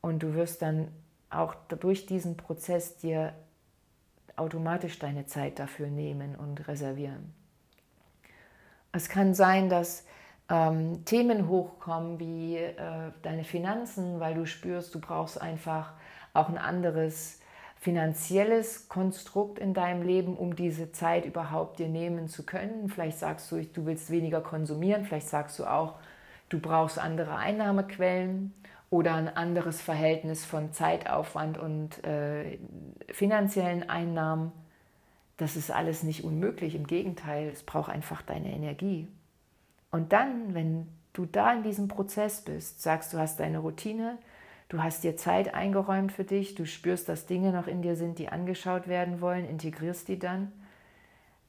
und 0.00 0.22
du 0.22 0.34
wirst 0.34 0.62
dann 0.62 0.88
auch 1.30 1.54
durch 1.68 2.06
diesen 2.06 2.36
Prozess 2.36 2.96
dir 2.96 3.34
automatisch 4.36 4.98
deine 4.98 5.26
Zeit 5.26 5.58
dafür 5.58 5.88
nehmen 5.88 6.34
und 6.36 6.66
reservieren. 6.68 7.34
Es 8.92 9.08
kann 9.08 9.34
sein, 9.34 9.68
dass 9.68 10.06
ähm, 10.48 11.04
Themen 11.04 11.48
hochkommen 11.48 12.18
wie 12.18 12.56
äh, 12.56 12.76
deine 13.22 13.44
Finanzen, 13.44 14.18
weil 14.18 14.34
du 14.34 14.46
spürst, 14.46 14.94
du 14.94 15.00
brauchst 15.00 15.40
einfach 15.40 15.92
auch 16.32 16.48
ein 16.48 16.58
anderes 16.58 17.40
finanzielles 17.80 18.88
Konstrukt 18.88 19.58
in 19.58 19.72
deinem 19.72 20.02
Leben, 20.02 20.36
um 20.36 20.56
diese 20.56 20.90
Zeit 20.90 21.24
überhaupt 21.24 21.78
dir 21.78 21.88
nehmen 21.88 22.28
zu 22.28 22.44
können. 22.44 22.88
Vielleicht 22.88 23.18
sagst 23.18 23.50
du, 23.52 23.64
du 23.64 23.86
willst 23.86 24.10
weniger 24.10 24.40
konsumieren, 24.40 25.04
vielleicht 25.04 25.28
sagst 25.28 25.58
du 25.58 25.64
auch, 25.64 25.94
du 26.48 26.58
brauchst 26.58 26.98
andere 26.98 27.36
Einnahmequellen 27.36 28.52
oder 28.90 29.14
ein 29.14 29.28
anderes 29.28 29.80
Verhältnis 29.80 30.44
von 30.44 30.72
Zeitaufwand 30.72 31.58
und 31.58 32.02
äh, 32.04 32.58
finanziellen 33.12 33.88
Einnahmen. 33.88 34.50
Das 35.36 35.54
ist 35.54 35.70
alles 35.70 36.02
nicht 36.02 36.24
unmöglich, 36.24 36.74
im 36.74 36.86
Gegenteil, 36.86 37.48
es 37.48 37.62
braucht 37.62 37.90
einfach 37.90 38.22
deine 38.22 38.52
Energie. 38.52 39.06
Und 39.92 40.12
dann, 40.12 40.52
wenn 40.52 40.88
du 41.12 41.26
da 41.26 41.52
in 41.52 41.62
diesem 41.62 41.86
Prozess 41.86 42.40
bist, 42.40 42.82
sagst 42.82 43.12
du 43.12 43.18
hast 43.18 43.38
deine 43.38 43.58
Routine, 43.58 44.18
Du 44.68 44.82
hast 44.82 45.02
dir 45.02 45.16
Zeit 45.16 45.54
eingeräumt 45.54 46.12
für 46.12 46.24
dich, 46.24 46.54
du 46.54 46.66
spürst, 46.66 47.08
dass 47.08 47.24
Dinge 47.24 47.52
noch 47.52 47.66
in 47.66 47.80
dir 47.80 47.96
sind, 47.96 48.18
die 48.18 48.28
angeschaut 48.28 48.86
werden 48.86 49.20
wollen, 49.22 49.48
integrierst 49.48 50.08
die 50.08 50.18
dann. 50.18 50.52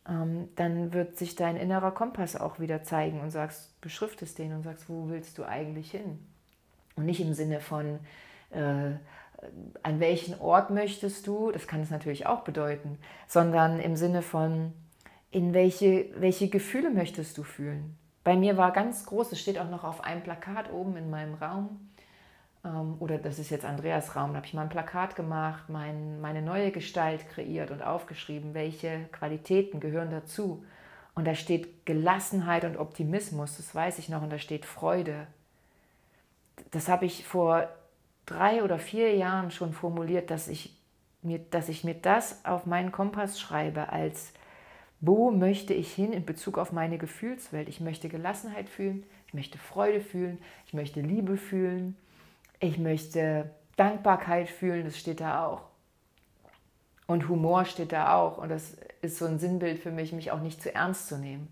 Ähm, 0.08 0.48
dann 0.56 0.94
wird 0.94 1.18
sich 1.18 1.36
dein 1.36 1.58
innerer 1.58 1.92
Kompass 1.92 2.38
auch 2.38 2.60
wieder 2.60 2.84
zeigen 2.84 3.20
und 3.20 3.32
sagst, 3.32 3.80
beschriftest 3.82 4.40
den 4.40 4.54
und 4.54 4.64
sagst, 4.64 4.88
wo 4.88 5.10
willst 5.10 5.38
du 5.38 5.44
eigentlich 5.44 5.92
hin? 5.92 6.20
Und 6.96 7.06
nicht 7.06 7.20
im 7.20 7.34
Sinne 7.34 7.60
von, 7.60 8.00
äh, 8.52 8.92
an 9.84 10.00
welchen 10.00 10.40
Ort 10.40 10.70
möchtest 10.70 11.28
du, 11.28 11.52
das 11.52 11.68
kann 11.68 11.82
es 11.82 11.90
natürlich 11.90 12.26
auch 12.26 12.42
bedeuten, 12.42 12.98
sondern 13.28 13.80
im 13.80 13.96
Sinne 13.96 14.22
von, 14.22 14.74
in 15.32 15.54
welche, 15.54 16.08
welche 16.16 16.50
Gefühle 16.50 16.90
möchtest 16.90 17.38
du 17.38 17.44
fühlen? 17.44 17.98
Bei 18.24 18.36
mir 18.36 18.58
war 18.58 18.72
ganz 18.72 19.06
groß, 19.06 19.32
es 19.32 19.40
steht 19.40 19.60
auch 19.60 19.70
noch 19.70 19.84
auf 19.84 20.04
einem 20.04 20.24
Plakat 20.24 20.72
oben 20.72 20.98
in 20.98 21.10
meinem 21.10 21.36
Raum, 21.36 21.89
oder 23.00 23.18
das 23.18 23.40
ist 23.40 23.52
jetzt 23.52 23.64
Andreas 23.64 24.16
Raum, 24.16 24.32
da 24.32 24.38
habe 24.38 24.46
ich 24.46 24.54
mal 24.54 24.64
ein 24.64 24.70
Plakat 24.70 25.16
gemacht, 25.16 25.70
mein, 25.70 26.20
meine 26.20 26.42
neue 26.42 26.72
Gestalt 26.72 27.30
kreiert 27.30 27.72
und 27.72 27.82
aufgeschrieben, 27.82 28.54
welche 28.54 29.06
Qualitäten 29.12 29.80
gehören 29.80 30.12
dazu. 30.12 30.66
Und 31.16 31.26
da 31.26 31.36
steht 31.36 31.86
Gelassenheit 31.86 32.66
und 32.66 32.78
Optimismus, 32.78 33.58
das 33.58 33.74
weiß 33.74 34.00
ich 34.00 34.10
noch, 34.10 34.22
und 34.22 34.32
da 34.32 34.38
steht 34.38 34.66
Freude. 34.66 35.28
Das 36.72 36.90
habe 36.90 37.06
ich 37.06 37.26
vor 37.26 37.70
drei 38.26 38.64
oder 38.64 38.78
vier 38.78 39.16
Jahren 39.16 39.52
schon 39.52 39.74
formuliert, 39.74 40.30
dass 40.30 40.50
ich 40.50 40.78
mir, 41.22 41.40
dass 41.40 41.70
ich 41.70 41.84
mir 41.84 41.96
das 41.96 42.44
auf 42.46 42.66
meinen 42.66 42.92
Kompass 42.92 43.40
schreibe 43.40 43.92
als 43.92 44.34
wo 45.02 45.32
möchte 45.32 45.74
ich 45.74 45.94
hin 45.94 46.12
in 46.12 46.26
Bezug 46.26 46.58
auf 46.58 46.74
meine 46.74 46.98
Gefühlswelt? 46.98 47.70
Ich 47.70 47.80
möchte 47.80 48.10
Gelassenheit 48.10 48.68
fühlen, 48.68 49.06
ich 49.28 49.34
möchte 49.34 49.58
Freude 49.58 50.02
fühlen, 50.02 50.40
ich 50.66 50.74
möchte 50.74 51.00
Liebe 51.00 51.38
fühlen, 51.38 51.96
ich 52.60 52.78
möchte 52.78 53.50
Dankbarkeit 53.78 54.50
fühlen, 54.50 54.86
das 54.86 54.98
steht 54.98 55.22
da 55.22 55.46
auch. 55.46 55.62
Und 57.08 57.28
Humor 57.28 57.66
steht 57.66 57.92
da 57.92 58.16
auch. 58.16 58.38
Und 58.38 58.50
das 58.50 58.78
ist 59.02 59.18
so 59.18 59.26
ein 59.26 59.40
Sinnbild 59.40 59.80
für 59.80 59.92
mich, 59.92 60.12
mich 60.12 60.32
auch 60.32 60.42
nicht 60.42 60.62
zu 60.62 60.74
ernst 60.74 61.08
zu 61.08 61.18
nehmen. 61.18 61.48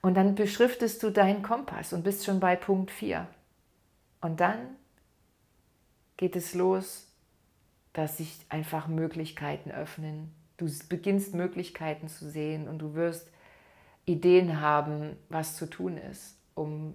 Und 0.00 0.14
dann 0.14 0.34
beschriftest 0.34 1.02
du 1.02 1.10
deinen 1.10 1.42
Kompass 1.42 1.92
und 1.92 2.04
bist 2.04 2.24
schon 2.24 2.40
bei 2.40 2.56
Punkt 2.56 2.90
4. 2.90 3.26
Und 4.20 4.40
dann 4.40 4.76
geht 6.16 6.36
es 6.36 6.54
los, 6.54 7.12
dass 7.92 8.18
sich 8.18 8.38
einfach 8.48 8.88
Möglichkeiten 8.88 9.70
öffnen. 9.70 10.32
Du 10.56 10.66
beginnst 10.88 11.34
Möglichkeiten 11.34 12.08
zu 12.08 12.30
sehen 12.30 12.68
und 12.68 12.78
du 12.78 12.94
wirst 12.94 13.30
Ideen 14.04 14.60
haben, 14.60 15.16
was 15.28 15.56
zu 15.56 15.66
tun 15.68 15.98
ist, 15.98 16.38
um 16.54 16.94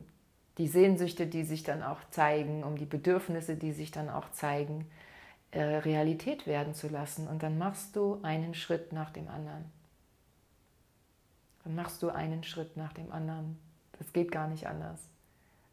die 0.62 0.68
Sehnsüchte, 0.68 1.26
die 1.26 1.44
sich 1.44 1.64
dann 1.64 1.82
auch 1.82 1.98
zeigen, 2.12 2.64
um 2.64 2.76
die 2.76 2.86
Bedürfnisse, 2.86 3.56
die 3.56 3.72
sich 3.72 3.90
dann 3.90 4.10
auch 4.10 4.32
zeigen, 4.32 4.86
äh, 5.50 5.60
Realität 5.60 6.46
werden 6.46 6.76
zu 6.76 6.88
lassen. 6.88 7.28
Und 7.28 7.42
dann 7.42 7.58
machst 7.58 7.96
du 7.96 8.20
einen 8.22 8.54
Schritt 8.54 8.94
nach 8.94 9.10
dem 9.10 9.28
anderen. 9.28 9.66
Dann 11.64 11.74
machst 11.74 12.04
du 12.04 12.10
einen 12.10 12.44
Schritt 12.44 12.78
nach 12.78 12.94
dem 12.94 13.12
anderen. 13.12 13.58
Das 13.98 14.14
geht 14.14 14.32
gar 14.32 14.48
nicht 14.48 14.68
anders. 14.68 15.00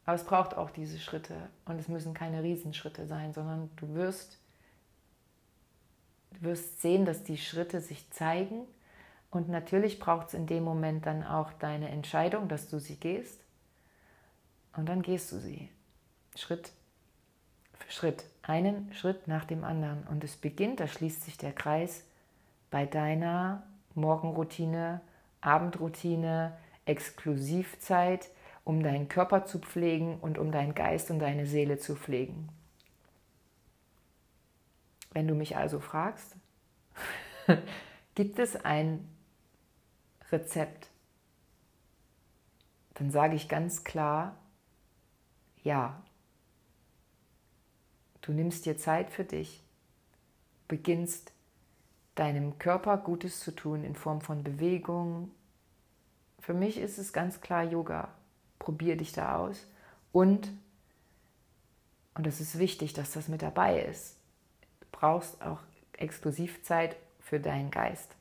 Aber 0.05 0.15
es 0.15 0.23
braucht 0.23 0.57
auch 0.57 0.71
diese 0.71 0.97
Schritte. 0.97 1.35
Und 1.65 1.79
es 1.79 1.87
müssen 1.87 2.15
keine 2.15 2.41
Riesenschritte 2.41 3.05
sein, 3.05 3.31
sondern 3.31 3.69
du 3.75 3.93
wirst, 3.93 4.39
du 6.31 6.47
wirst 6.47 6.81
sehen, 6.81 7.05
dass 7.05 7.21
die 7.21 7.37
Schritte 7.37 7.79
sich 7.79 8.09
zeigen. 8.09 8.61
Und 9.29 9.49
natürlich 9.49 9.99
braucht 9.99 10.29
es 10.29 10.33
in 10.33 10.47
dem 10.47 10.63
Moment 10.63 11.05
dann 11.05 11.23
auch 11.23 11.53
deine 11.53 11.89
Entscheidung, 11.89 12.47
dass 12.47 12.69
du 12.69 12.79
sie 12.79 12.95
gehst. 12.95 13.39
Und 14.79 14.85
dann 14.85 15.01
gehst 15.01 15.33
du 15.33 15.39
sie 15.39 15.67
Schritt 16.35 16.71
für 17.73 17.91
Schritt, 17.91 18.23
einen 18.43 18.93
Schritt 18.93 19.27
nach 19.27 19.43
dem 19.43 19.65
anderen. 19.65 20.07
Und 20.07 20.23
es 20.23 20.37
beginnt, 20.37 20.79
da 20.79 20.87
schließt 20.87 21.23
sich 21.23 21.37
der 21.37 21.51
Kreis 21.51 22.05
bei 22.71 22.85
deiner 22.85 23.63
Morgenroutine, 23.93 25.01
Abendroutine, 25.41 26.57
Exklusivzeit, 26.85 28.29
um 28.63 28.81
deinen 28.81 29.09
Körper 29.09 29.43
zu 29.43 29.59
pflegen 29.59 30.17
und 30.21 30.37
um 30.37 30.49
deinen 30.49 30.75
Geist 30.75 31.11
und 31.11 31.19
deine 31.19 31.45
Seele 31.45 31.77
zu 31.77 31.97
pflegen. 31.97 32.47
Wenn 35.11 35.27
du 35.27 35.35
mich 35.35 35.57
also 35.57 35.81
fragst, 35.81 36.37
gibt 38.15 38.39
es 38.39 38.55
ein 38.63 39.09
Rezept, 40.31 40.87
dann 42.93 43.11
sage 43.11 43.35
ich 43.35 43.49
ganz 43.49 43.83
klar, 43.83 44.37
ja. 45.63 46.01
Du 48.21 48.31
nimmst 48.33 48.65
dir 48.65 48.77
Zeit 48.77 49.09
für 49.09 49.23
dich, 49.23 49.63
beginnst 50.67 51.31
deinem 52.15 52.59
Körper 52.59 52.97
Gutes 52.97 53.39
zu 53.39 53.51
tun 53.51 53.83
in 53.83 53.95
Form 53.95 54.21
von 54.21 54.43
Bewegung. 54.43 55.31
Für 56.39 56.53
mich 56.53 56.77
ist 56.77 56.97
es 56.97 57.13
ganz 57.13 57.41
klar 57.41 57.63
Yoga. 57.63 58.09
Probier 58.59 58.97
dich 58.97 59.13
da 59.13 59.37
aus. 59.37 59.65
Und, 60.11 60.51
und 62.13 62.27
es 62.27 62.41
ist 62.41 62.59
wichtig, 62.59 62.93
dass 62.93 63.11
das 63.11 63.29
mit 63.29 63.41
dabei 63.41 63.83
ist, 63.83 64.17
du 64.81 64.87
brauchst 64.91 65.41
auch 65.41 65.59
Exklusivzeit 65.93 66.97
für 67.19 67.39
deinen 67.39 67.71
Geist, 67.71 68.15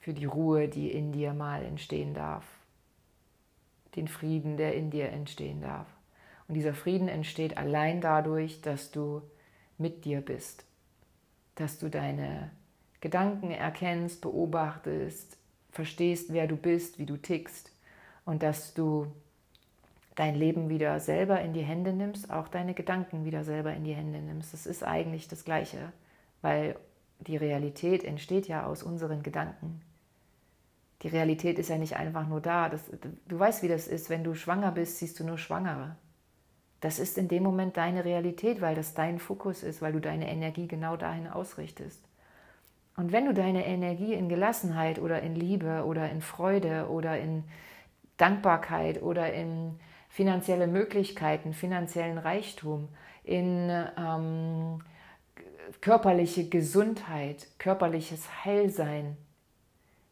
für 0.00 0.12
die 0.12 0.24
Ruhe, 0.26 0.68
die 0.68 0.90
in 0.90 1.12
dir 1.12 1.32
mal 1.32 1.62
entstehen 1.62 2.14
darf 2.14 2.44
den 3.96 4.08
Frieden, 4.08 4.56
der 4.56 4.74
in 4.74 4.90
dir 4.90 5.10
entstehen 5.10 5.60
darf. 5.60 5.86
Und 6.48 6.54
dieser 6.54 6.74
Frieden 6.74 7.08
entsteht 7.08 7.56
allein 7.56 8.00
dadurch, 8.00 8.60
dass 8.60 8.90
du 8.90 9.22
mit 9.78 10.04
dir 10.04 10.20
bist, 10.20 10.64
dass 11.54 11.78
du 11.78 11.88
deine 11.88 12.50
Gedanken 13.00 13.50
erkennst, 13.50 14.20
beobachtest, 14.20 15.36
verstehst, 15.70 16.32
wer 16.32 16.46
du 16.46 16.56
bist, 16.56 16.98
wie 16.98 17.06
du 17.06 17.16
tickst 17.16 17.72
und 18.24 18.42
dass 18.42 18.74
du 18.74 19.12
dein 20.14 20.36
Leben 20.36 20.68
wieder 20.68 21.00
selber 21.00 21.40
in 21.40 21.52
die 21.52 21.62
Hände 21.62 21.92
nimmst, 21.92 22.30
auch 22.30 22.48
deine 22.48 22.74
Gedanken 22.74 23.24
wieder 23.24 23.42
selber 23.42 23.72
in 23.74 23.84
die 23.84 23.94
Hände 23.94 24.20
nimmst. 24.20 24.52
Das 24.52 24.66
ist 24.66 24.84
eigentlich 24.84 25.28
das 25.28 25.44
Gleiche, 25.44 25.92
weil 26.40 26.76
die 27.20 27.36
Realität 27.36 28.04
entsteht 28.04 28.48
ja 28.48 28.66
aus 28.66 28.82
unseren 28.82 29.22
Gedanken 29.22 29.80
die 31.04 31.08
Realität 31.08 31.58
ist 31.58 31.68
ja 31.68 31.76
nicht 31.76 31.96
einfach 31.96 32.26
nur 32.26 32.40
da. 32.40 32.70
Das, 32.70 32.80
du 33.28 33.38
weißt, 33.38 33.62
wie 33.62 33.68
das 33.68 33.86
ist. 33.86 34.08
Wenn 34.08 34.24
du 34.24 34.34
schwanger 34.34 34.72
bist, 34.72 34.98
siehst 34.98 35.20
du 35.20 35.24
nur 35.24 35.36
Schwangere. 35.36 35.96
Das 36.80 36.98
ist 36.98 37.18
in 37.18 37.28
dem 37.28 37.42
Moment 37.42 37.76
deine 37.76 38.06
Realität, 38.06 38.62
weil 38.62 38.74
das 38.74 38.94
dein 38.94 39.18
Fokus 39.18 39.62
ist, 39.62 39.82
weil 39.82 39.92
du 39.92 40.00
deine 40.00 40.30
Energie 40.30 40.66
genau 40.66 40.96
dahin 40.96 41.28
ausrichtest. 41.28 42.02
Und 42.96 43.12
wenn 43.12 43.26
du 43.26 43.34
deine 43.34 43.66
Energie 43.66 44.14
in 44.14 44.30
Gelassenheit 44.30 44.98
oder 44.98 45.20
in 45.20 45.36
Liebe 45.36 45.84
oder 45.84 46.10
in 46.10 46.22
Freude 46.22 46.88
oder 46.88 47.18
in 47.20 47.44
Dankbarkeit 48.16 49.02
oder 49.02 49.30
in 49.34 49.78
finanzielle 50.08 50.68
Möglichkeiten, 50.68 51.52
finanziellen 51.52 52.16
Reichtum, 52.16 52.88
in 53.24 53.70
ähm, 53.98 54.78
körperliche 55.82 56.48
Gesundheit, 56.48 57.48
körperliches 57.58 58.44
Heilsein, 58.46 59.18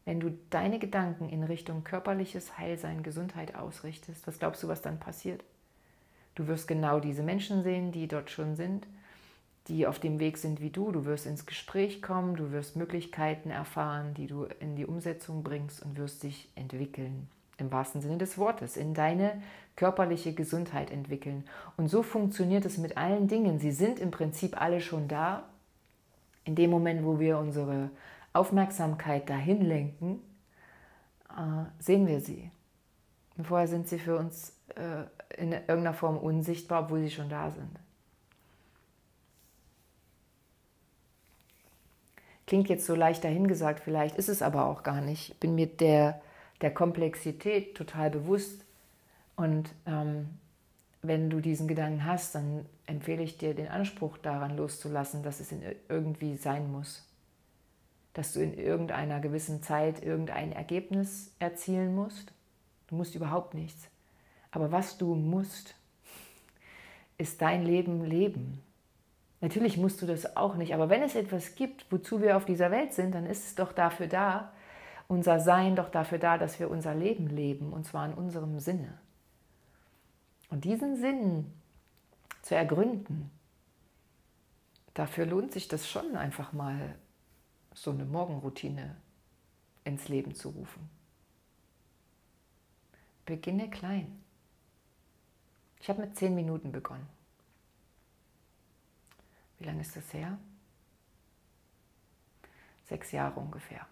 wenn 0.05 0.19
du 0.19 0.37
deine 0.49 0.79
Gedanken 0.79 1.29
in 1.29 1.43
Richtung 1.43 1.83
körperliches 1.83 2.57
Heilsein, 2.57 3.03
Gesundheit 3.03 3.55
ausrichtest, 3.55 4.27
was 4.27 4.39
glaubst 4.39 4.61
du, 4.63 4.67
was 4.67 4.81
dann 4.81 4.99
passiert? 4.99 5.43
Du 6.35 6.47
wirst 6.47 6.67
genau 6.67 6.99
diese 6.99 7.23
Menschen 7.23 7.63
sehen, 7.63 7.91
die 7.91 8.07
dort 8.07 8.29
schon 8.29 8.55
sind, 8.55 8.87
die 9.67 9.87
auf 9.87 9.99
dem 9.99 10.19
Weg 10.19 10.37
sind 10.37 10.61
wie 10.61 10.71
du. 10.71 10.91
Du 10.91 11.05
wirst 11.05 11.25
ins 11.25 11.45
Gespräch 11.45 12.01
kommen, 12.01 12.35
du 12.35 12.51
wirst 12.51 12.75
Möglichkeiten 12.75 13.49
erfahren, 13.49 14.13
die 14.15 14.27
du 14.27 14.45
in 14.59 14.75
die 14.75 14.85
Umsetzung 14.85 15.43
bringst 15.43 15.81
und 15.83 15.97
wirst 15.97 16.23
dich 16.23 16.49
entwickeln. 16.55 17.29
Im 17.57 17.71
wahrsten 17.71 18.01
Sinne 18.01 18.17
des 18.17 18.37
Wortes, 18.37 18.77
in 18.77 18.93
deine 18.93 19.41
körperliche 19.75 20.33
Gesundheit 20.33 20.91
entwickeln. 20.91 21.45
Und 21.77 21.87
so 21.87 22.03
funktioniert 22.03 22.65
es 22.65 22.77
mit 22.77 22.97
allen 22.97 23.27
Dingen. 23.27 23.59
Sie 23.59 23.71
sind 23.71 23.99
im 23.99 24.11
Prinzip 24.11 24.59
alle 24.59 24.81
schon 24.81 25.07
da. 25.07 25.47
In 26.45 26.55
dem 26.55 26.71
Moment, 26.71 27.05
wo 27.05 27.19
wir 27.19 27.37
unsere 27.37 27.89
Aufmerksamkeit 28.33 29.29
dahin 29.29 29.61
lenken, 29.61 30.19
äh, 31.29 31.65
sehen 31.79 32.07
wir 32.07 32.19
sie. 32.19 32.51
vorher 33.43 33.67
sind 33.67 33.87
sie 33.87 33.99
für 33.99 34.17
uns 34.17 34.53
äh, 34.75 35.03
in 35.37 35.51
irgendeiner 35.51 35.93
Form 35.93 36.17
unsichtbar, 36.17 36.83
obwohl 36.83 37.01
sie 37.01 37.11
schon 37.11 37.29
da 37.29 37.51
sind. 37.51 37.79
Klingt 42.45 42.69
jetzt 42.69 42.85
so 42.85 42.95
leicht 42.95 43.23
dahingesagt, 43.23 43.79
vielleicht 43.79 44.17
ist 44.17 44.29
es 44.29 44.41
aber 44.41 44.65
auch 44.65 44.83
gar 44.83 45.01
nicht. 45.01 45.29
Ich 45.29 45.39
bin 45.39 45.55
mir 45.55 45.67
der, 45.67 46.21
der 46.61 46.73
Komplexität 46.73 47.75
total 47.75 48.09
bewusst. 48.09 48.65
Und 49.35 49.73
ähm, 49.85 50.29
wenn 51.01 51.29
du 51.29 51.39
diesen 51.39 51.67
Gedanken 51.67 52.05
hast, 52.05 52.35
dann 52.35 52.65
empfehle 52.85 53.23
ich 53.23 53.37
dir, 53.37 53.55
den 53.55 53.69
Anspruch 53.69 54.17
daran 54.17 54.57
loszulassen, 54.57 55.23
dass 55.23 55.39
es 55.39 55.53
irgendwie 55.87 56.35
sein 56.35 56.71
muss 56.71 57.07
dass 58.13 58.33
du 58.33 58.41
in 58.41 58.53
irgendeiner 58.53 59.19
gewissen 59.19 59.63
Zeit 59.63 60.03
irgendein 60.03 60.51
Ergebnis 60.51 61.33
erzielen 61.39 61.95
musst. 61.95 62.31
Du 62.87 62.95
musst 62.95 63.15
überhaupt 63.15 63.53
nichts. 63.53 63.87
Aber 64.51 64.71
was 64.71 64.97
du 64.97 65.15
musst, 65.15 65.75
ist 67.17 67.41
dein 67.41 67.65
Leben 67.65 68.05
leben. 68.05 68.61
Natürlich 69.41 69.77
musst 69.77 70.01
du 70.01 70.05
das 70.05 70.37
auch 70.37 70.55
nicht, 70.55 70.73
aber 70.73 70.89
wenn 70.89 71.01
es 71.01 71.15
etwas 71.15 71.55
gibt, 71.55 71.85
wozu 71.91 72.21
wir 72.21 72.37
auf 72.37 72.45
dieser 72.45 72.71
Welt 72.71 72.93
sind, 72.93 73.13
dann 73.13 73.25
ist 73.25 73.45
es 73.45 73.55
doch 73.55 73.73
dafür 73.73 74.07
da, 74.07 74.53
unser 75.07 75.39
Sein 75.39 75.75
doch 75.75 75.89
dafür 75.89 76.17
da, 76.17 76.37
dass 76.37 76.59
wir 76.59 76.69
unser 76.69 76.95
Leben 76.95 77.27
leben, 77.27 77.73
und 77.73 77.85
zwar 77.85 78.05
in 78.05 78.13
unserem 78.13 78.59
Sinne. 78.59 78.97
Und 80.49 80.63
diesen 80.63 80.95
Sinn 80.95 81.51
zu 82.41 82.55
ergründen, 82.55 83.31
dafür 84.93 85.25
lohnt 85.25 85.51
sich 85.51 85.67
das 85.67 85.89
schon 85.89 86.15
einfach 86.15 86.53
mal 86.53 86.95
so 87.73 87.91
eine 87.91 88.05
Morgenroutine 88.05 88.95
ins 89.83 90.07
Leben 90.07 90.33
zu 90.35 90.49
rufen. 90.49 90.89
Beginne 93.25 93.69
klein. 93.69 94.23
Ich 95.79 95.89
habe 95.89 96.01
mit 96.01 96.15
zehn 96.15 96.35
Minuten 96.35 96.71
begonnen. 96.71 97.07
Wie 99.57 99.65
lange 99.65 99.81
ist 99.81 99.95
das 99.95 100.13
her? 100.13 100.37
Sechs 102.85 103.11
Jahre 103.11 103.39
ungefähr. 103.39 103.85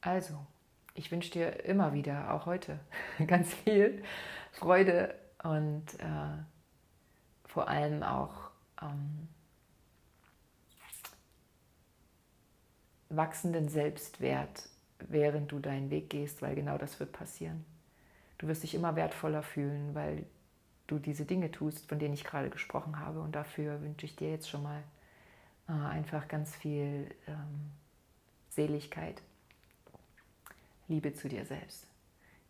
Also, 0.00 0.46
ich 0.94 1.10
wünsche 1.10 1.30
dir 1.30 1.64
immer 1.64 1.92
wieder, 1.92 2.32
auch 2.32 2.46
heute, 2.46 2.78
ganz 3.26 3.52
viel 3.52 4.02
Freude 4.52 5.14
und 5.42 5.84
äh, 5.98 6.42
vor 7.44 7.68
allem 7.68 8.02
auch 8.02 8.50
ähm, 8.82 9.28
wachsenden 13.10 13.68
Selbstwert, 13.68 14.68
während 15.00 15.52
du 15.52 15.58
deinen 15.58 15.90
Weg 15.90 16.10
gehst, 16.10 16.42
weil 16.42 16.54
genau 16.54 16.78
das 16.78 17.00
wird 17.00 17.12
passieren. 17.12 17.64
Du 18.38 18.46
wirst 18.46 18.62
dich 18.62 18.74
immer 18.74 18.96
wertvoller 18.96 19.42
fühlen, 19.42 19.94
weil 19.94 20.24
du 20.86 20.98
diese 20.98 21.24
Dinge 21.24 21.50
tust, 21.50 21.88
von 21.88 21.98
denen 21.98 22.14
ich 22.14 22.24
gerade 22.24 22.50
gesprochen 22.50 22.98
habe. 22.98 23.20
Und 23.20 23.32
dafür 23.32 23.80
wünsche 23.82 24.06
ich 24.06 24.16
dir 24.16 24.30
jetzt 24.30 24.48
schon 24.48 24.62
mal 24.62 24.82
äh, 25.68 25.72
einfach 25.72 26.28
ganz 26.28 26.54
viel 26.54 27.14
ähm, 27.26 27.72
Seligkeit, 28.50 29.22
Liebe 30.88 31.12
zu 31.12 31.28
dir 31.28 31.44
selbst. 31.44 31.86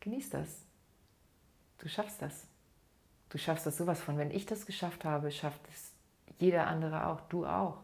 Genieß 0.01 0.31
das. 0.31 0.63
Du 1.79 1.89
schaffst 1.89 2.23
das. 2.23 2.47
Du 3.31 3.39
schaffst 3.39 3.67
das 3.67 3.77
sowas 3.77 4.01
von. 4.01 4.17
Wenn 4.17 4.31
ich 4.31 4.47
das 4.47 4.67
geschafft 4.67 5.05
habe, 5.05 5.31
schafft 5.31 5.61
es 5.69 5.93
jeder 6.39 6.67
andere 6.67 7.07
auch. 7.07 7.21
Du 7.23 7.47
auch. 7.47 7.83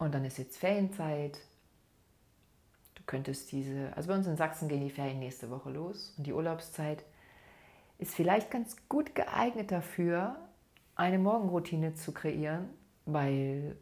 Und 0.00 0.14
dann 0.14 0.24
ist 0.24 0.38
jetzt 0.38 0.56
Ferienzeit. 0.56 1.38
Du 2.94 3.02
könntest 3.04 3.52
diese, 3.52 3.94
also 3.94 4.08
bei 4.08 4.14
uns 4.14 4.26
in 4.26 4.36
Sachsen 4.36 4.66
gehen 4.66 4.80
die 4.80 4.90
Ferien 4.90 5.18
nächste 5.18 5.50
Woche 5.50 5.70
los 5.70 6.14
und 6.16 6.26
die 6.26 6.32
Urlaubszeit 6.32 7.04
ist 7.98 8.14
vielleicht 8.14 8.50
ganz 8.50 8.76
gut 8.88 9.14
geeignet 9.14 9.70
dafür, 9.70 10.36
eine 10.94 11.18
Morgenroutine 11.18 11.94
zu 11.94 12.12
kreieren, 12.12 12.70
weil, 13.04 13.76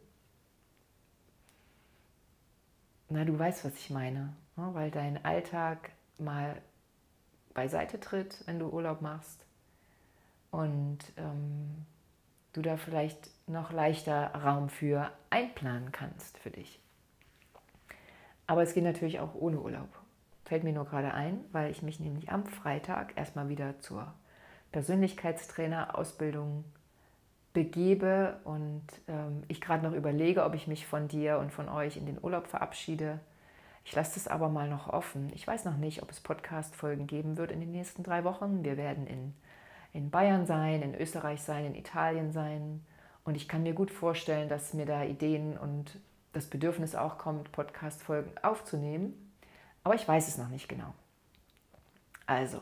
na, 3.07 3.23
du 3.23 3.39
weißt, 3.39 3.63
was 3.63 3.75
ich 3.75 3.89
meine, 3.89 4.35
ne? 4.57 4.69
weil 4.73 4.91
dein 4.91 5.23
Alltag 5.23 5.91
mal 6.17 6.61
beiseite 7.53 7.97
tritt, 7.97 8.43
wenn 8.45 8.59
du 8.59 8.67
Urlaub 8.67 9.01
machst 9.01 9.45
und 10.51 10.99
ähm, 11.15 11.85
du 12.51 12.61
da 12.61 12.75
vielleicht 12.75 13.29
noch 13.49 13.71
leichter 13.71 14.33
Raum 14.35 14.69
für 14.69 15.11
einplanen 15.29 15.91
kannst 15.91 16.37
für 16.37 16.49
dich. 16.49 16.79
Aber 18.47 18.63
es 18.63 18.73
geht 18.73 18.83
natürlich 18.83 19.19
auch 19.19 19.35
ohne 19.35 19.59
Urlaub. 19.59 19.89
Fällt 20.45 20.63
mir 20.63 20.73
nur 20.73 20.85
gerade 20.85 21.13
ein, 21.13 21.43
weil 21.51 21.69
ich 21.69 21.83
mich 21.83 21.99
nämlich 21.99 22.31
am 22.31 22.45
Freitag 22.45 23.15
erstmal 23.15 23.49
wieder 23.49 23.79
zur 23.79 24.13
Persönlichkeitstrainer-Ausbildung 24.71 26.63
begebe 27.53 28.39
und 28.43 28.83
ähm, 29.07 29.43
ich 29.47 29.61
gerade 29.61 29.83
noch 29.85 29.93
überlege, 29.93 30.43
ob 30.43 30.55
ich 30.55 30.67
mich 30.67 30.85
von 30.87 31.07
dir 31.07 31.39
und 31.39 31.51
von 31.51 31.69
euch 31.69 31.97
in 31.97 32.05
den 32.05 32.17
Urlaub 32.21 32.47
verabschiede. 32.47 33.19
Ich 33.83 33.95
lasse 33.95 34.15
das 34.15 34.27
aber 34.27 34.49
mal 34.49 34.69
noch 34.69 34.87
offen. 34.87 35.31
Ich 35.33 35.45
weiß 35.45 35.65
noch 35.65 35.77
nicht, 35.77 36.03
ob 36.03 36.11
es 36.11 36.19
Podcast-Folgen 36.19 37.07
geben 37.07 37.37
wird 37.37 37.51
in 37.51 37.59
den 37.59 37.71
nächsten 37.71 38.03
drei 38.03 38.23
Wochen. 38.23 38.63
Wir 38.63 38.77
werden 38.77 39.07
in 39.07 39.33
in 39.93 40.09
Bayern 40.09 40.45
sein, 40.45 40.81
in 40.81 40.95
Österreich 40.95 41.41
sein, 41.41 41.65
in 41.65 41.75
Italien 41.75 42.31
sein. 42.31 42.85
Und 43.23 43.35
ich 43.35 43.47
kann 43.47 43.63
mir 43.63 43.73
gut 43.73 43.91
vorstellen, 43.91 44.49
dass 44.49 44.73
mir 44.73 44.85
da 44.85 45.03
Ideen 45.03 45.57
und 45.57 45.99
das 46.33 46.47
Bedürfnis 46.47 46.95
auch 46.95 47.17
kommt, 47.17 47.51
Podcast-Folgen 47.51 48.31
aufzunehmen. 48.41 49.31
Aber 49.83 49.95
ich 49.95 50.07
weiß 50.07 50.27
es 50.27 50.37
noch 50.37 50.49
nicht 50.49 50.67
genau. 50.67 50.93
Also, 52.25 52.61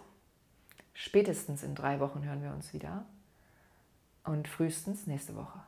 spätestens 0.93 1.63
in 1.63 1.75
drei 1.75 1.99
Wochen 1.99 2.23
hören 2.23 2.41
wir 2.41 2.51
uns 2.51 2.73
wieder. 2.73 3.05
Und 4.23 4.47
frühestens 4.47 5.07
nächste 5.07 5.35
Woche. 5.35 5.59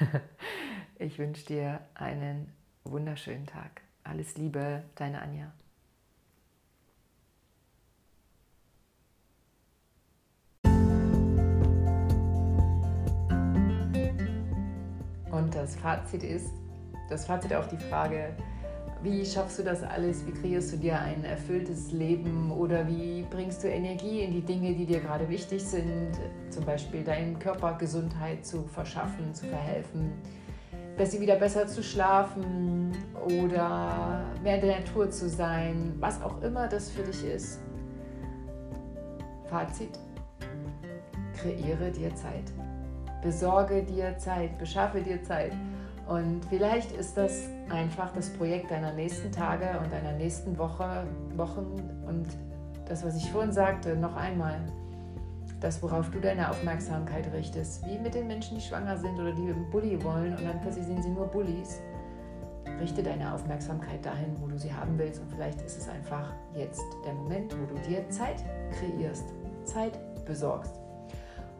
ich 0.98 1.18
wünsche 1.18 1.46
dir 1.46 1.80
einen 1.94 2.52
wunderschönen 2.84 3.46
Tag. 3.46 3.82
Alles 4.04 4.36
Liebe, 4.36 4.82
deine 4.96 5.22
Anja. 5.22 5.52
Das 15.62 15.76
Fazit 15.76 16.24
ist, 16.24 16.52
das 17.08 17.26
Fazit 17.26 17.54
auf 17.54 17.68
die 17.68 17.76
Frage, 17.76 18.34
wie 19.02 19.24
schaffst 19.24 19.58
du 19.58 19.62
das 19.62 19.82
alles? 19.82 20.26
Wie 20.26 20.32
kreierst 20.32 20.72
du 20.72 20.76
dir 20.76 20.98
ein 20.98 21.24
erfülltes 21.24 21.92
Leben? 21.92 22.52
Oder 22.52 22.86
wie 22.86 23.24
bringst 23.30 23.62
du 23.62 23.68
Energie 23.68 24.20
in 24.20 24.32
die 24.32 24.42
Dinge, 24.42 24.74
die 24.74 24.86
dir 24.86 25.00
gerade 25.00 25.28
wichtig 25.28 25.64
sind? 25.64 26.12
Zum 26.50 26.64
Beispiel 26.64 27.02
deinem 27.02 27.38
Körper 27.38 27.74
Gesundheit 27.78 28.44
zu 28.44 28.64
verschaffen, 28.64 29.34
zu 29.34 29.46
verhelfen, 29.46 30.12
besser 30.96 31.20
wieder 31.20 31.36
besser 31.36 31.66
zu 31.66 31.82
schlafen 31.82 32.92
oder 33.24 34.24
mehr 34.42 34.56
in 34.56 34.66
der 34.66 34.80
Natur 34.80 35.10
zu 35.10 35.28
sein, 35.28 35.94
was 35.98 36.22
auch 36.22 36.40
immer 36.42 36.68
das 36.68 36.90
für 36.90 37.02
dich 37.02 37.24
ist. 37.24 37.60
Fazit, 39.48 39.98
kreiere 41.36 41.90
dir 41.90 42.14
Zeit 42.14 42.52
besorge 43.22 43.82
dir 43.82 44.18
Zeit, 44.18 44.58
beschaffe 44.58 45.00
dir 45.00 45.22
Zeit. 45.22 45.52
Und 46.08 46.44
vielleicht 46.50 46.92
ist 46.92 47.16
das 47.16 47.48
einfach 47.70 48.12
das 48.12 48.30
Projekt 48.30 48.70
deiner 48.70 48.92
nächsten 48.92 49.30
Tage 49.30 49.78
und 49.82 49.92
deiner 49.92 50.12
nächsten 50.12 50.58
Woche, 50.58 51.06
Wochen. 51.36 51.80
Und 52.06 52.26
das, 52.86 53.04
was 53.04 53.16
ich 53.16 53.30
vorhin 53.30 53.52
sagte, 53.52 53.96
noch 53.96 54.16
einmal, 54.16 54.60
das, 55.60 55.80
worauf 55.82 56.10
du 56.10 56.20
deine 56.20 56.50
Aufmerksamkeit 56.50 57.32
richtest, 57.32 57.86
wie 57.86 57.98
mit 57.98 58.14
den 58.14 58.26
Menschen, 58.26 58.56
die 58.56 58.60
schwanger 58.60 58.96
sind 58.98 59.14
oder 59.14 59.32
die 59.32 59.42
einen 59.42 59.70
Bulli 59.70 60.02
wollen 60.02 60.36
und 60.36 60.44
dann 60.44 60.60
plötzlich 60.60 60.86
sehen 60.86 61.00
sie 61.00 61.10
nur 61.10 61.26
Bullis. 61.28 61.80
Richte 62.80 63.02
deine 63.02 63.32
Aufmerksamkeit 63.32 64.04
dahin, 64.04 64.34
wo 64.40 64.48
du 64.48 64.58
sie 64.58 64.72
haben 64.72 64.98
willst. 64.98 65.20
Und 65.20 65.30
vielleicht 65.30 65.62
ist 65.62 65.78
es 65.78 65.88
einfach 65.88 66.32
jetzt 66.56 66.82
der 67.06 67.14
Moment, 67.14 67.54
wo 67.56 67.64
du 67.66 67.80
dir 67.88 68.08
Zeit 68.10 68.42
kreierst, 68.72 69.26
Zeit 69.64 69.92
besorgst. 70.24 70.81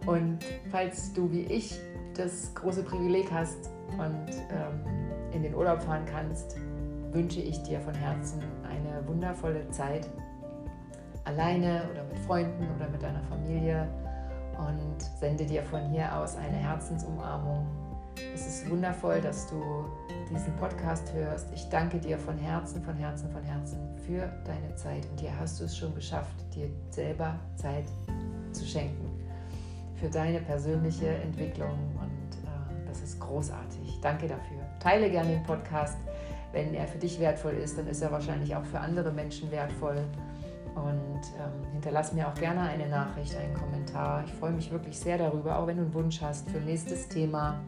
Und 0.07 0.39
falls 0.71 1.13
du 1.13 1.31
wie 1.31 1.43
ich 1.43 1.79
das 2.15 2.55
große 2.55 2.83
Privileg 2.83 3.31
hast 3.31 3.71
und 3.93 4.29
ähm, 4.51 4.85
in 5.33 5.43
den 5.43 5.55
Urlaub 5.55 5.83
fahren 5.83 6.05
kannst, 6.07 6.57
wünsche 7.13 7.41
ich 7.41 7.63
dir 7.63 7.81
von 7.81 7.95
Herzen 7.95 8.43
eine 8.69 9.07
wundervolle 9.07 9.69
Zeit, 9.71 10.09
alleine 11.25 11.83
oder 11.91 12.05
mit 12.05 12.19
Freunden 12.21 12.67
oder 12.77 12.89
mit 12.89 13.03
deiner 13.03 13.23
Familie 13.25 13.89
und 14.59 15.03
sende 15.19 15.45
dir 15.47 15.63
von 15.63 15.89
hier 15.91 16.15
aus 16.17 16.37
eine 16.37 16.57
Herzensumarmung. 16.57 17.67
Es 18.35 18.47
ist 18.47 18.71
wundervoll, 18.71 19.21
dass 19.21 19.47
du 19.47 19.63
diesen 20.31 20.55
Podcast 20.57 21.13
hörst. 21.15 21.49
Ich 21.55 21.69
danke 21.69 21.99
dir 21.99 22.19
von 22.19 22.37
Herzen, 22.37 22.83
von 22.83 22.97
Herzen, 22.97 23.31
von 23.31 23.43
Herzen 23.43 23.79
für 24.07 24.31
deine 24.45 24.75
Zeit. 24.75 25.07
Und 25.11 25.21
hier 25.21 25.39
hast 25.39 25.61
du 25.61 25.65
es 25.65 25.77
schon 25.77 25.95
geschafft, 25.95 26.35
dir 26.55 26.69
selber 26.91 27.39
Zeit 27.57 27.85
zu 28.53 28.65
schenken 28.67 29.12
für 30.03 30.09
deine 30.09 30.41
persönliche 30.41 31.07
Entwicklung 31.07 31.79
und 31.95 32.35
äh, 32.45 32.89
das 32.89 33.01
ist 33.03 33.21
großartig. 33.21 34.01
Danke 34.03 34.27
dafür. 34.27 34.59
Teile 34.81 35.09
gerne 35.09 35.31
den 35.31 35.43
Podcast. 35.45 35.97
Wenn 36.51 36.75
er 36.75 36.89
für 36.89 36.99
dich 36.99 37.21
wertvoll 37.21 37.53
ist, 37.53 37.79
dann 37.79 37.87
ist 37.87 38.03
er 38.03 38.11
wahrscheinlich 38.11 38.55
auch 38.57 38.65
für 38.65 38.81
andere 38.81 39.13
Menschen 39.13 39.51
wertvoll. 39.53 40.05
Und 40.75 41.23
ähm, 41.39 41.73
hinterlass 41.73 42.13
mir 42.13 42.27
auch 42.27 42.35
gerne 42.35 42.63
eine 42.63 42.89
Nachricht, 42.89 43.37
einen 43.37 43.55
Kommentar. 43.55 44.25
Ich 44.27 44.33
freue 44.33 44.51
mich 44.51 44.73
wirklich 44.73 44.99
sehr 44.99 45.19
darüber, 45.19 45.59
auch 45.59 45.69
wenn 45.69 45.77
du 45.77 45.85
einen 45.85 45.95
Wunsch 45.95 46.21
hast 46.21 46.51
für 46.51 46.59
nächstes 46.59 47.09
Thema. 47.09 47.61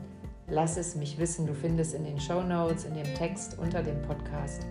Lass 0.49 0.77
es 0.77 0.97
mich 0.97 1.17
wissen. 1.19 1.47
Du 1.47 1.55
findest 1.55 1.95
in 1.95 2.05
den 2.05 2.19
Show 2.19 2.43
Notes, 2.43 2.85
in 2.85 2.95
dem 2.95 3.15
Text 3.15 3.59
unter 3.61 3.81
dem 3.81 4.03
Podcast, 4.03 4.67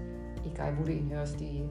egal 0.45 0.73
wo 0.77 0.83
du 0.83 0.91
ihn 0.91 1.09
hörst, 1.09 1.39
die 1.39 1.63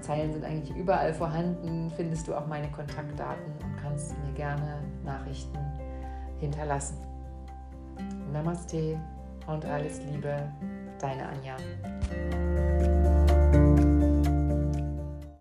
Zeilen 0.00 0.32
sind 0.32 0.44
eigentlich 0.44 0.76
überall 0.76 1.12
vorhanden, 1.12 1.90
findest 1.96 2.28
du 2.28 2.34
auch 2.34 2.46
meine 2.46 2.70
Kontaktdaten 2.70 3.52
und 3.64 3.76
kannst 3.76 4.16
mir 4.24 4.32
gerne 4.32 4.80
Nachrichten 5.04 5.58
hinterlassen. 6.38 6.98
Namaste 8.32 9.00
und 9.46 9.64
alles 9.64 10.00
Liebe, 10.10 10.52
deine 10.98 11.28
Anja. 11.28 11.56